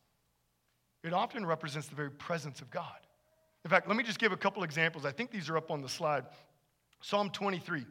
[1.05, 2.99] it often represents the very presence of God.
[3.65, 5.05] In fact, let me just give a couple examples.
[5.05, 6.25] I think these are up on the slide.
[7.01, 7.85] Psalm 23.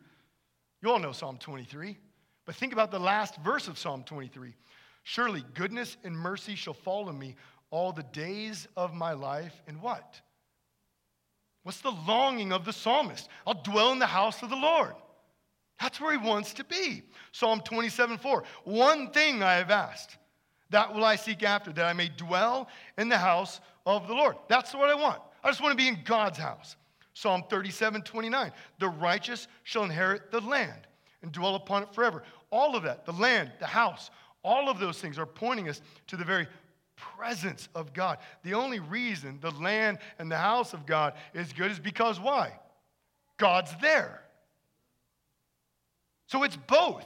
[0.81, 1.97] You all know Psalm 23,
[2.45, 4.53] but think about the last verse of Psalm 23.
[5.03, 7.35] Surely goodness and mercy shall follow me
[7.69, 10.21] all the days of my life, and what?
[11.63, 13.27] What's the longing of the psalmist?
[13.45, 14.93] I'll dwell in the house of the Lord.
[15.79, 17.03] That's where he wants to be.
[17.31, 18.43] Psalm 27 4.
[18.63, 20.17] One thing I have asked,
[20.69, 24.35] that will I seek after, that I may dwell in the house of the Lord.
[24.47, 25.21] That's what I want.
[25.43, 26.75] I just want to be in God's house.
[27.13, 28.51] Psalm 37 29.
[28.79, 30.87] The righteous shall inherit the land
[31.21, 32.23] and dwell upon it forever.
[32.51, 34.11] All of that, the land, the house,
[34.43, 36.47] all of those things are pointing us to the very
[36.95, 38.17] presence of God.
[38.43, 42.53] The only reason the land and the house of God is good is because why?
[43.37, 44.21] God's there.
[46.27, 47.05] So it's both.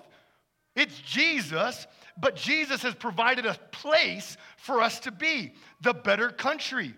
[0.76, 6.94] It's Jesus, but Jesus has provided a place for us to be the better country.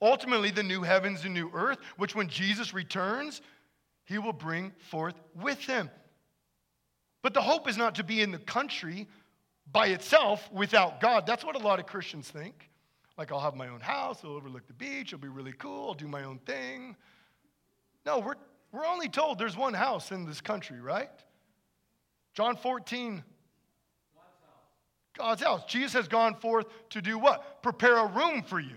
[0.00, 3.42] Ultimately, the new heavens and new earth, which when Jesus returns,
[4.04, 5.90] he will bring forth with him.
[7.22, 9.08] But the hope is not to be in the country,
[9.72, 11.26] by itself without God.
[11.26, 12.70] That's what a lot of Christians think.
[13.16, 15.94] Like, I'll have my own house, I'll overlook the beach, it'll be really cool, I'll
[15.94, 16.96] do my own thing.
[18.06, 18.36] No, we're,
[18.70, 21.10] we're only told there's one house in this country, right?
[22.38, 23.24] John 14.
[25.16, 25.64] God's house.
[25.66, 27.64] Jesus has gone forth to do what?
[27.64, 28.76] Prepare a room for you.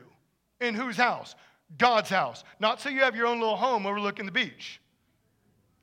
[0.59, 1.35] In whose house?
[1.77, 2.43] God's house.
[2.59, 4.81] Not so you have your own little home overlooking the beach.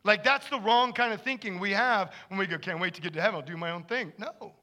[0.02, 3.00] Like, that's the wrong kind of thinking we have when we go, can't wait to
[3.00, 4.12] get to heaven, I'll do my own thing.
[4.18, 4.54] No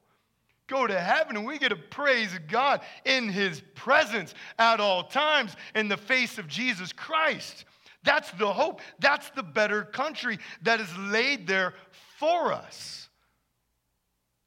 [0.68, 5.54] go to heaven and we get to praise God in his presence at all times
[5.76, 7.66] in the face of Jesus Christ.
[8.02, 8.80] That's the hope.
[8.98, 11.74] That's the better country that is laid there
[12.18, 13.05] for us.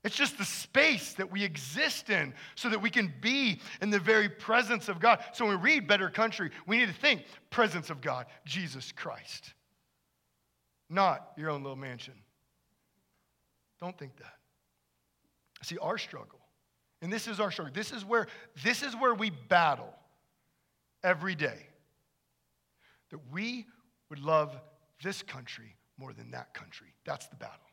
[0.04, 4.00] It's just the space that we exist in so that we can be in the
[4.00, 5.20] very presence of God.
[5.34, 9.54] So when we read better country, we need to think presence of God, Jesus Christ,
[10.90, 12.14] not your own little mansion.
[13.82, 14.36] Don't think that.
[15.64, 16.40] See, our struggle,
[17.02, 18.28] and this is our struggle, this is where,
[18.64, 19.94] this is where we battle
[21.04, 21.68] every day.
[23.12, 23.66] That we
[24.10, 24.56] would love
[25.04, 26.94] this country more than that country.
[27.06, 27.69] That's the battle.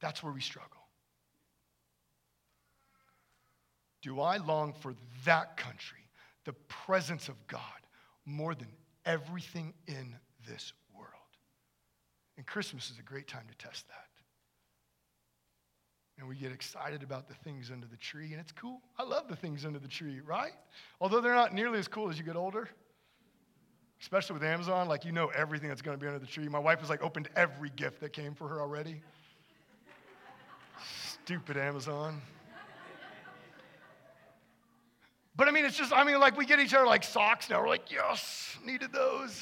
[0.00, 0.70] That's where we struggle.
[4.02, 4.94] Do I long for
[5.26, 5.98] that country,
[6.44, 7.60] the presence of God,
[8.24, 8.68] more than
[9.04, 10.16] everything in
[10.48, 11.08] this world?
[12.38, 14.06] And Christmas is a great time to test that.
[16.18, 18.82] and we get excited about the things under the tree, and it's cool.
[18.98, 20.52] I love the things under the tree, right?
[21.00, 22.68] Although they're not nearly as cool as you get older,
[24.02, 24.86] especially with Amazon.
[24.86, 26.46] Like, you know everything that's going to be under the tree.
[26.46, 29.00] My wife has like opened every gift that came for her already.
[31.30, 32.20] Stupid Amazon.
[35.36, 37.60] But I mean, it's just, I mean, like we get each other like socks now.
[37.60, 39.40] We're like, yes, needed those.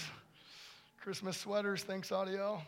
[1.01, 2.61] Christmas sweaters, thanks, Audio.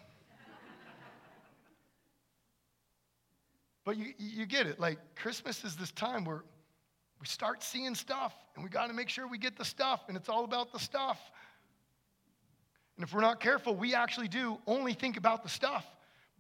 [3.85, 4.81] But you, you get it.
[4.81, 6.43] Like, Christmas is this time where
[7.21, 10.17] we start seeing stuff, and we got to make sure we get the stuff, and
[10.17, 11.21] it's all about the stuff.
[12.97, 15.85] And if we're not careful, we actually do only think about the stuff.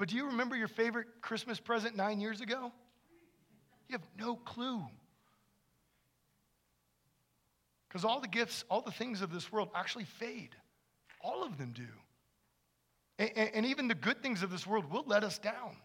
[0.01, 2.73] But do you remember your favorite Christmas present nine years ago?
[3.87, 4.83] You have no clue.
[7.87, 10.57] Because all the gifts, all the things of this world actually fade.
[11.21, 11.87] All of them do.
[13.19, 15.77] And, and, even the good things of this world will let us down.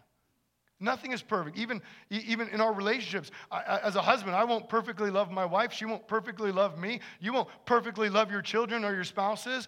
[0.80, 1.58] Nothing is perfect.
[1.58, 5.74] Even, even in our relationships, I, as a husband, I won't perfectly love my wife.
[5.74, 7.02] She won't perfectly love me.
[7.20, 9.68] You won't perfectly love your children or your spouses.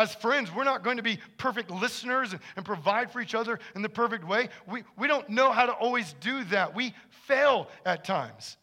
[0.00, 3.82] As friends, we're not going to be perfect listeners and, provide for each other in
[3.82, 4.48] the perfect way.
[4.66, 6.74] We, we don't know how to always do that.
[6.74, 8.56] We fail at times.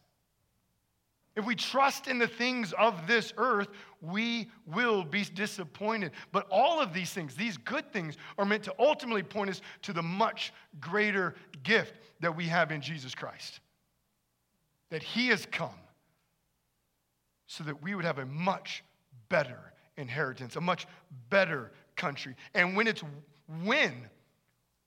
[1.36, 3.68] If we trust in the things of this earth,
[4.00, 6.10] we will be disappointed.
[6.32, 9.92] But all of these things, these good things, are meant to ultimately point us to
[9.92, 13.60] the much greater gift that we have in Jesus Christ.
[14.90, 15.70] That He has come
[17.46, 18.82] so that we would have a much
[19.28, 19.67] better
[19.98, 20.86] inheritance, a much
[21.28, 22.34] better country.
[22.54, 23.02] And when it's
[23.62, 23.92] when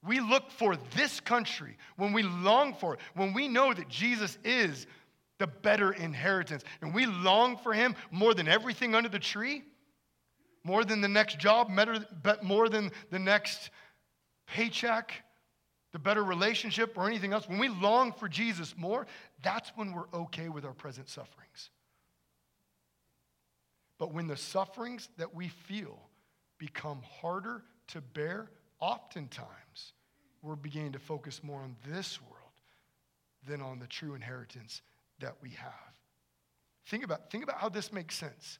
[0.04, 4.40] we look for this country, when we long for it, when we know that Jesus
[4.44, 4.88] is
[5.42, 6.64] the better inheritance.
[6.82, 9.64] And we long for him more than everything under the tree,
[10.64, 11.70] more than the next job,
[12.44, 13.72] more than the next
[14.46, 15.24] paycheck,
[15.94, 17.50] the better relationship, or anything else.
[17.50, 19.08] When we long for Jesus more,
[19.42, 21.72] that's when we're okay with our present sufferings.
[24.02, 26.00] But when the sufferings that we feel
[26.58, 28.50] become harder to bear,
[28.80, 29.94] oftentimes
[30.42, 32.50] we're beginning to focus more on this world
[33.48, 34.82] than on the true inheritance
[35.20, 35.94] that we have.
[36.88, 38.58] Think about, think about how this makes sense.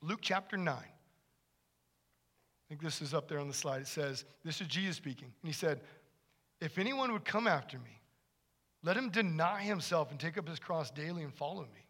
[0.00, 0.72] Luke chapter 9.
[0.76, 0.84] I
[2.68, 3.80] think this is up there on the slide.
[3.80, 5.32] It says, This is Jesus speaking.
[5.42, 5.80] And he said,
[6.60, 8.00] If anyone would come after me,
[8.84, 11.84] let him deny himself and take up his cross daily and follow me.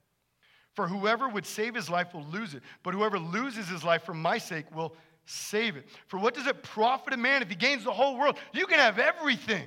[0.74, 4.14] For whoever would save his life will lose it, but whoever loses his life for
[4.14, 4.94] my sake will
[5.24, 5.86] save it.
[6.06, 8.36] For what does it profit a man if he gains the whole world?
[8.52, 9.66] You can have everything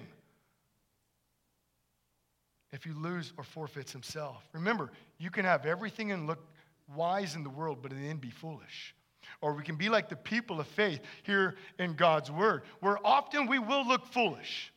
[2.72, 4.44] if he lose or forfeits himself.
[4.54, 6.46] Remember, you can have everything and look
[6.94, 8.94] wise in the world, but in the end be foolish.
[9.42, 13.48] Or we can be like the people of faith here in God's word, where often
[13.48, 14.74] we will look foolish.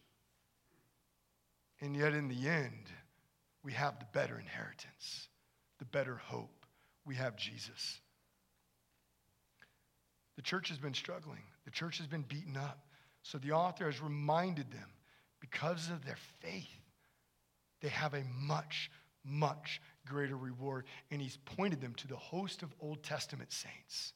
[1.81, 2.91] And yet, in the end,
[3.62, 5.28] we have the better inheritance,
[5.81, 6.64] the better hope.
[7.05, 8.01] We have Jesus.
[10.37, 12.87] The church has been struggling, the church has been beaten up.
[13.22, 14.89] So the author has reminded them
[15.41, 16.81] because of their faith
[17.81, 18.91] they have a much,
[19.24, 20.85] much greater reward.
[21.11, 24.12] And he's pointed them to the host of Old Testament saints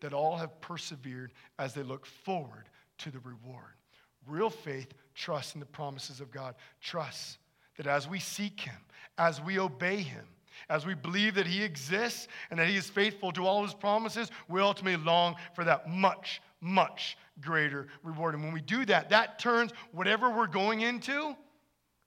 [0.00, 3.74] that all have persevered as they look forward to the reward.
[4.26, 7.38] Real faith trusts in the promises of God, trusts
[7.78, 8.76] that as we seek him,
[9.16, 10.26] as we obey him,
[10.68, 14.30] as we believe that he exists and that he is faithful to all his promises,
[14.48, 18.34] we ultimately long for that much, much greater reward.
[18.34, 21.34] And when we do that, that turns whatever we're going into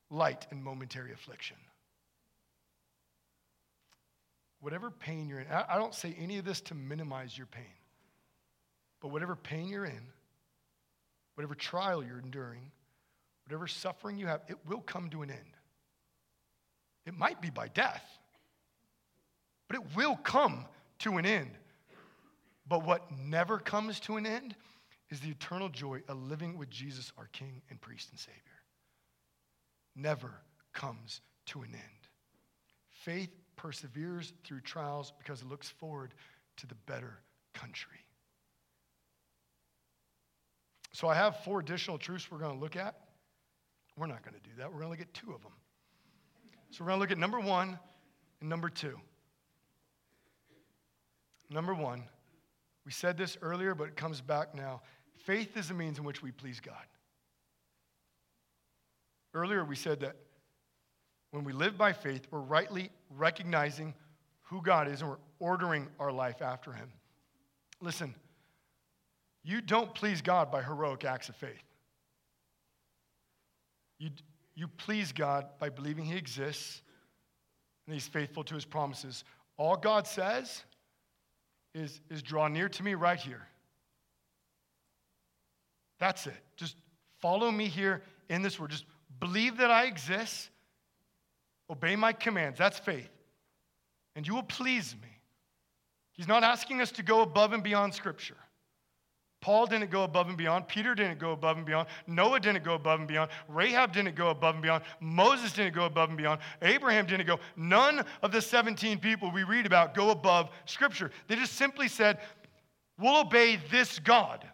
[0.09, 1.57] light and momentary affliction.
[4.59, 7.63] Whatever pain you're in, I don't say any of this to minimize your pain,
[8.99, 10.03] but whatever pain you're in,
[11.33, 12.69] whatever trial you're enduring,
[13.45, 15.39] whatever suffering you have, it will come to an end.
[17.05, 18.03] It might be by death,
[19.67, 20.65] but it will come
[20.99, 21.51] to an end.
[22.67, 24.55] But what never comes to an end
[25.09, 28.39] is the eternal joy of living with Jesus, our King and priest and Savior
[29.95, 30.31] never
[30.73, 32.07] comes to an end.
[32.89, 36.13] Faith perseveres through trials because it looks forward
[36.57, 37.19] to the better
[37.53, 37.97] country.
[40.93, 42.95] So I have four additional truths we're going to look at.
[43.97, 44.71] We're not going to do that.
[44.71, 45.51] We're going to look at two of them.
[46.71, 47.77] So we're going to look at number one
[48.39, 48.97] and number two.
[51.49, 52.03] Number one,
[52.85, 54.81] we said this earlier, but it comes back now.
[55.25, 56.75] Faith is a means in which we please God.
[59.33, 60.15] Earlier, we said that
[61.31, 63.93] when we live by faith, we're rightly recognizing
[64.43, 66.89] who God is and we're ordering our life after Him.
[67.81, 68.15] Listen,
[69.43, 71.63] you don't please God by heroic acts of faith.
[73.99, 74.09] You,
[74.55, 76.81] you please God by believing He exists
[77.85, 79.23] and He's faithful to His promises.
[79.57, 80.63] All God says
[81.73, 83.47] is, is draw near to me right here.
[85.99, 86.33] That's it.
[86.57, 86.77] Just
[87.19, 88.71] follow me here in this word.
[88.71, 88.85] Just
[89.19, 90.49] believe that I exist,
[91.69, 92.57] obey my commands.
[92.57, 93.09] That's faith.
[94.15, 95.07] And you will please me.
[96.13, 98.37] He's not asking us to go above and beyond Scripture.
[99.41, 100.67] Paul didn't go above and beyond.
[100.67, 101.87] Peter didn't go above and beyond.
[102.05, 103.31] Noah didn't go above and beyond.
[103.49, 104.83] Rahab didn't go above and beyond.
[104.99, 106.41] Moses didn't go above and beyond.
[106.61, 107.39] Abraham didn't go.
[107.55, 111.09] None of the 17 people we read about go above Scripture.
[111.27, 112.19] They just simply said,
[112.99, 114.45] We'll obey this God.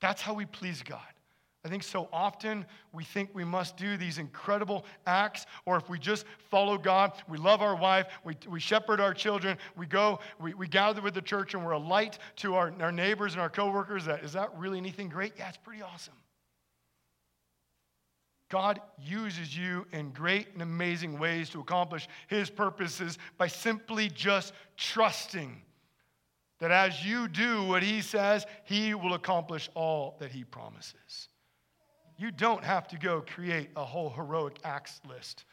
[0.00, 1.00] That's how we please God.
[1.64, 5.98] I think so often we think we must do these incredible acts, or if we
[5.98, 10.54] just follow God, we love our wife, we, we shepherd our children, we go, we,
[10.54, 13.48] we gather with the church, and we're a light to our, our neighbors and our
[13.48, 14.06] coworkers.
[14.06, 15.34] That, is that really anything great?
[15.38, 16.14] Yeah, it's pretty awesome.
[18.48, 24.52] God uses you in great and amazing ways to accomplish his purposes by simply just
[24.76, 25.62] trusting
[26.58, 31.28] that as you do what he says, he will accomplish all that he promises.
[32.18, 35.44] You don't have to go create a whole heroic acts list.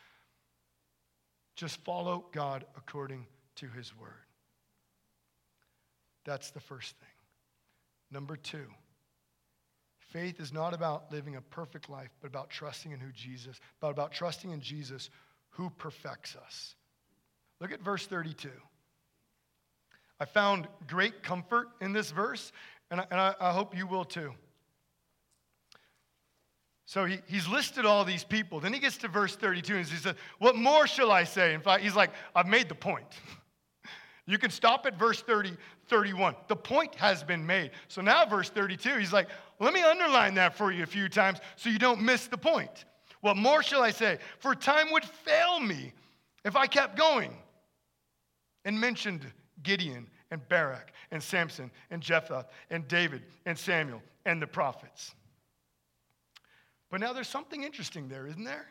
[1.55, 4.12] Just follow God according to his word.
[6.26, 7.10] That's the first thing.
[8.12, 8.66] Number two,
[9.99, 13.89] faith is not about living a perfect life, but about trusting in who Jesus, but
[13.89, 15.10] about trusting in Jesus
[15.49, 16.76] who perfects us.
[17.60, 18.49] Look at verse 32.
[20.20, 22.51] I found great comfort in this verse,
[22.91, 24.34] and I, and I, I hope you will too.
[26.90, 28.60] So he, he's listed all these people.
[28.60, 31.54] Then he gets to verse 32 and he says, What more shall I say?
[31.54, 33.06] In fact, he's like, I've made the point.
[34.26, 35.52] you can stop at verse 30,
[35.88, 36.34] 31.
[36.48, 37.70] The point has been made.
[37.90, 39.28] So now, verse 32, he's like,
[39.60, 42.86] Let me underline that for you a few times so you don't miss the point.
[43.22, 44.18] What more shall I say?
[44.40, 45.94] For time would fail me
[46.44, 47.38] if I kept going.
[48.66, 49.28] And mentioned
[49.62, 55.14] Gideon and Barak and Samson and Jephthah and David and Samuel and the prophets.
[56.90, 58.68] But now there's something interesting there, isn't there?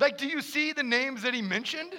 [0.00, 1.92] Like, do you see the names that he mentioned?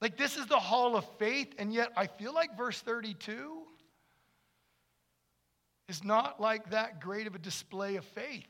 [0.00, 3.62] Like, this is the hall of faith, and yet I feel like verse 32
[5.88, 8.46] is not like that great of a display of faith.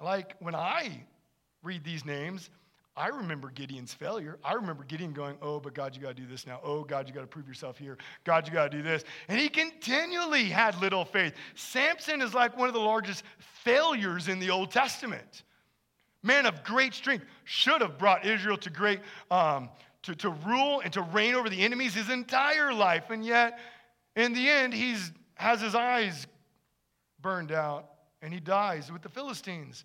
[0.00, 1.04] Like, when I
[1.62, 2.50] read these names,
[2.98, 4.38] I remember Gideon's failure.
[4.42, 6.60] I remember Gideon going, Oh, but God, you got to do this now.
[6.64, 7.96] Oh, God, you got to prove yourself here.
[8.24, 9.04] God, you got to do this.
[9.28, 11.34] And he continually had little faith.
[11.54, 15.44] Samson is like one of the largest failures in the Old Testament.
[16.24, 18.98] Man of great strength, should have brought Israel to great,
[19.30, 19.70] um,
[20.02, 23.10] to, to rule and to reign over the enemies his entire life.
[23.10, 23.60] And yet,
[24.16, 24.96] in the end, he
[25.34, 26.26] has his eyes
[27.22, 27.90] burned out
[28.22, 29.84] and he dies with the Philistines.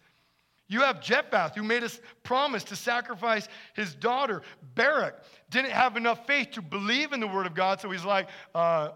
[0.67, 1.89] You have Jephthah, who made a
[2.23, 4.41] promise to sacrifice his daughter.
[4.75, 8.27] Barak didn't have enough faith to believe in the word of God, so he's like,
[8.55, 8.89] uh,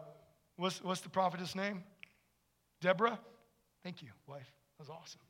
[0.55, 1.83] what's, what's the prophetess name?
[2.81, 3.19] Deborah?
[3.83, 4.51] Thank you, wife.
[4.77, 5.21] That was awesome.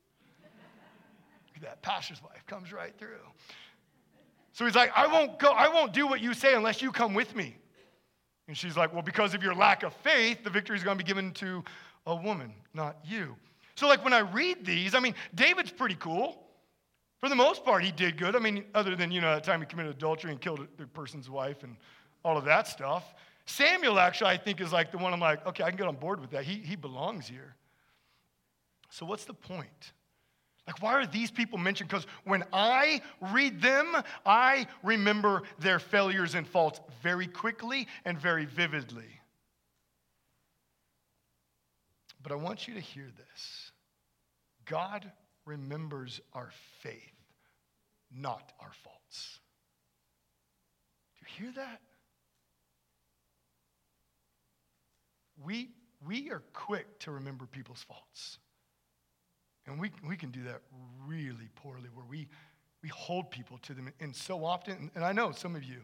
[1.48, 1.82] Look at that.
[1.82, 3.18] Pastor's wife comes right through.
[4.54, 7.14] So he's like, I won't go, I won't do what you say unless you come
[7.14, 7.56] with me.
[8.48, 11.04] And she's like, Well, because of your lack of faith, the victory is going to
[11.04, 11.64] be given to
[12.06, 13.36] a woman, not you.
[13.78, 16.44] So, like, when I read these, I mean, David's pretty cool.
[17.20, 18.36] For the most part, he did good.
[18.36, 21.30] I mean, other than, you know, that time he committed adultery and killed the person's
[21.30, 21.78] wife and
[22.26, 23.14] all of that stuff.
[23.46, 25.96] Samuel, actually, I think, is like the one I'm like, okay, I can get on
[25.96, 26.44] board with that.
[26.44, 27.56] He, he belongs here.
[28.90, 29.94] So, what's the point?
[30.66, 31.90] Like, why are these people mentioned?
[31.90, 33.02] Because when I
[33.32, 39.22] read them, I remember their failures and faults very quickly and very vividly.
[42.24, 43.67] But I want you to hear this.
[44.70, 45.10] God
[45.46, 46.52] remembers our
[46.82, 46.94] faith,
[48.14, 49.40] not our faults.
[51.16, 51.82] Do you hear that?
[55.44, 55.70] We,
[56.06, 58.40] we are quick to remember people's faults.
[59.66, 60.62] And we, we can do that
[61.06, 62.28] really poorly, where we,
[62.82, 63.92] we hold people to them.
[64.00, 65.82] And so often, and I know some of you,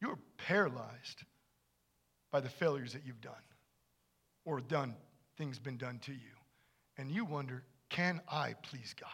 [0.00, 1.24] you're paralyzed
[2.30, 3.34] by the failures that you've done
[4.44, 4.94] or done,
[5.36, 6.33] things been done to you
[6.96, 9.10] and you wonder, can I please God?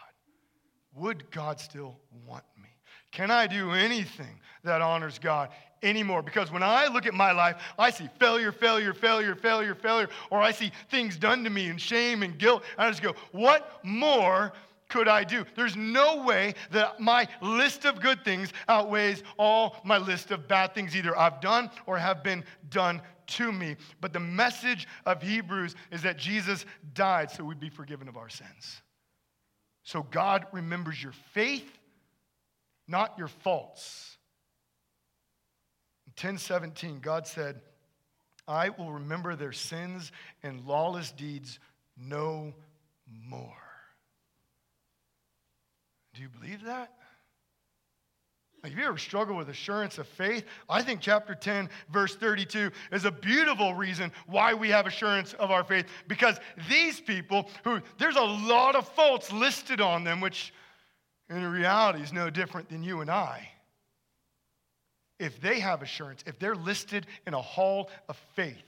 [0.95, 2.69] Would God still want me?
[3.11, 5.49] Can I do anything that honors God
[5.83, 6.21] anymore?
[6.21, 10.39] Because when I look at my life, I see failure, failure, failure, failure, failure, or
[10.39, 12.63] I see things done to me and shame and guilt.
[12.77, 14.53] I just go, what more
[14.87, 15.45] could I do?
[15.55, 20.73] There's no way that my list of good things outweighs all my list of bad
[20.73, 23.01] things either I've done or have been done
[23.31, 23.75] to me.
[23.99, 28.29] But the message of Hebrews is that Jesus died so we'd be forgiven of our
[28.29, 28.81] sins.
[29.83, 31.69] So God remembers your faith,
[32.87, 34.17] not your faults.
[36.07, 37.61] In 1017, God said,
[38.47, 40.11] I will remember their sins
[40.43, 41.59] and lawless deeds
[41.97, 42.53] no
[43.29, 43.55] more.
[46.13, 46.91] Do you believe that?
[48.63, 53.05] If you ever struggle with assurance of faith, I think chapter 10, verse 32 is
[53.05, 55.87] a beautiful reason why we have assurance of our faith.
[56.07, 56.39] Because
[56.69, 60.53] these people, who there's a lot of faults listed on them, which
[61.29, 63.49] in reality is no different than you and I.
[65.19, 68.63] If they have assurance, if they're listed in a hall of faith,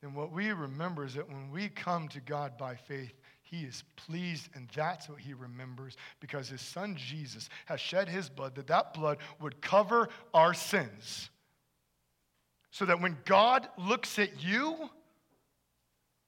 [0.00, 3.12] then what we remember is that when we come to God by faith,
[3.52, 8.30] he is pleased, and that's what he remembers because his son Jesus has shed his
[8.30, 11.28] blood, that that blood would cover our sins.
[12.70, 14.88] So that when God looks at you,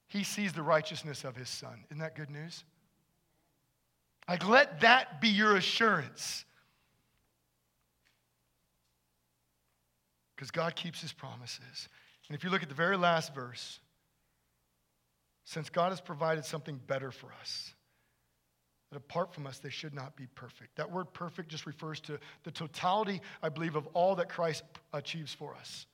[0.06, 1.84] he sees the righteousness of his son.
[1.90, 2.62] Isn't that good news?
[4.28, 6.44] Like, let that be your assurance.
[10.36, 11.88] Because God keeps his promises.
[12.28, 13.80] And if you look at the very last verse,
[15.44, 17.74] since God has provided something better for us,
[18.90, 20.76] that apart from us, they should not be perfect.
[20.76, 25.34] That word perfect just refers to the totality, I believe, of all that Christ achieves
[25.34, 25.86] for us.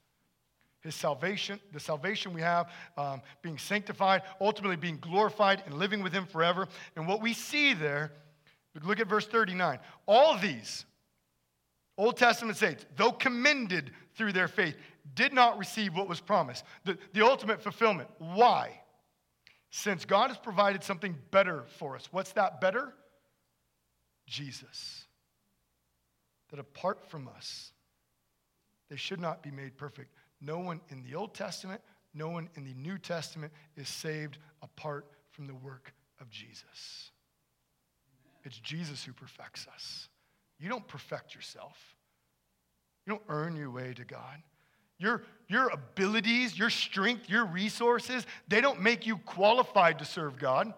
[0.82, 6.12] His salvation, the salvation we have, um, being sanctified, ultimately being glorified and living with
[6.12, 6.68] Him forever.
[6.96, 8.12] And what we see there,
[8.82, 9.78] look at verse 39.
[10.07, 10.86] All these,
[11.98, 14.74] Old Testament saints, though commended through their faith,
[15.14, 18.09] did not receive what was promised, the, the ultimate fulfillment.
[18.18, 18.80] Why?
[19.70, 22.08] Since God has provided something better for us.
[22.10, 22.92] What's that better?
[24.26, 25.04] Jesus.
[26.50, 27.72] That apart from us,
[28.88, 30.12] they should not be made perfect.
[30.40, 31.80] No one in the Old Testament,
[32.12, 37.12] no one in the New Testament is saved apart from the work of Jesus.
[38.44, 40.08] It's Jesus who perfects us.
[40.58, 41.78] You don't perfect yourself,
[43.06, 44.42] you don't earn your way to God.
[45.01, 50.72] Your, your abilities, your strength, your resources, they don't make you qualified to serve God,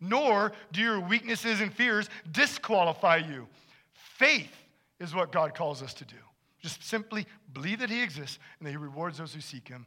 [0.00, 3.46] nor do your weaknesses and fears disqualify you.
[3.92, 4.52] Faith
[4.98, 6.16] is what God calls us to do.
[6.60, 9.86] Just simply believe that He exists and that He rewards those who seek Him.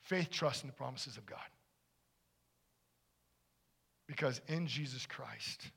[0.00, 1.38] Faith, trust in the promises of God.
[4.06, 5.70] Because in Jesus Christ,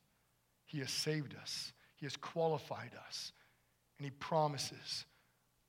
[0.65, 3.33] He has saved us, He has qualified us,
[3.97, 5.05] and He promises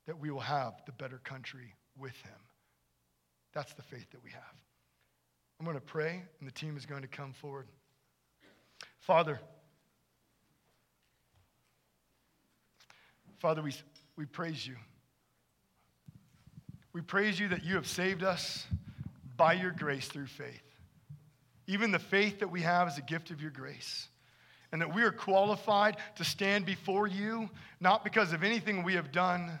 [0.05, 2.31] that we will have the better country with him.
[3.53, 4.41] That's the faith that we have.
[5.59, 7.67] I'm going to pray, and the team is going to come forward.
[8.99, 9.39] Father,
[13.39, 13.73] Father, we,
[14.17, 14.75] we praise you.
[16.91, 18.65] We praise you that you have saved us
[19.37, 20.61] by your grace through faith.
[21.65, 24.09] Even the faith that we have is a gift of your grace.
[24.71, 29.11] And that we are qualified to stand before you, not because of anything we have
[29.11, 29.59] done,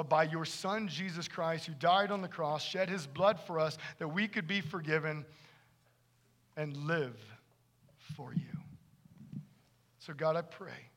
[0.00, 3.58] but by your Son, Jesus Christ, who died on the cross, shed his blood for
[3.58, 5.26] us, that we could be forgiven
[6.56, 7.18] and live
[8.16, 9.42] for you.
[9.98, 10.88] So, God, I pray.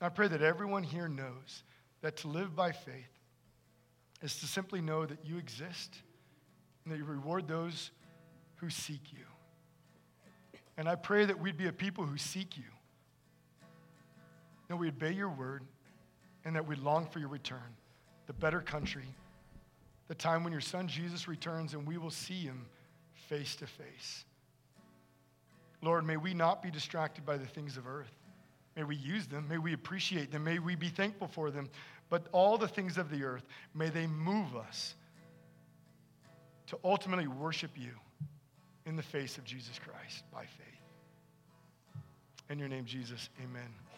[0.00, 1.62] I pray that everyone here knows
[2.00, 3.20] that to live by faith
[4.22, 5.96] is to simply know that you exist
[6.82, 7.92] and that you reward those
[8.56, 9.24] who seek you.
[10.76, 12.64] And I pray that we'd be a people who seek you,
[14.66, 15.62] that we obey your word,
[16.44, 17.76] and that we long for your return,
[18.26, 19.06] the better country,
[20.08, 22.66] the time when your son Jesus returns and we will see him
[23.14, 24.24] face to face.
[25.80, 28.12] Lord, may we not be distracted by the things of earth.
[28.76, 29.46] May we use them.
[29.48, 30.44] May we appreciate them.
[30.44, 31.68] May we be thankful for them.
[32.08, 34.94] But all the things of the earth, may they move us
[36.68, 37.92] to ultimately worship you
[38.86, 42.02] in the face of Jesus Christ by faith.
[42.50, 43.91] In your name, Jesus, amen.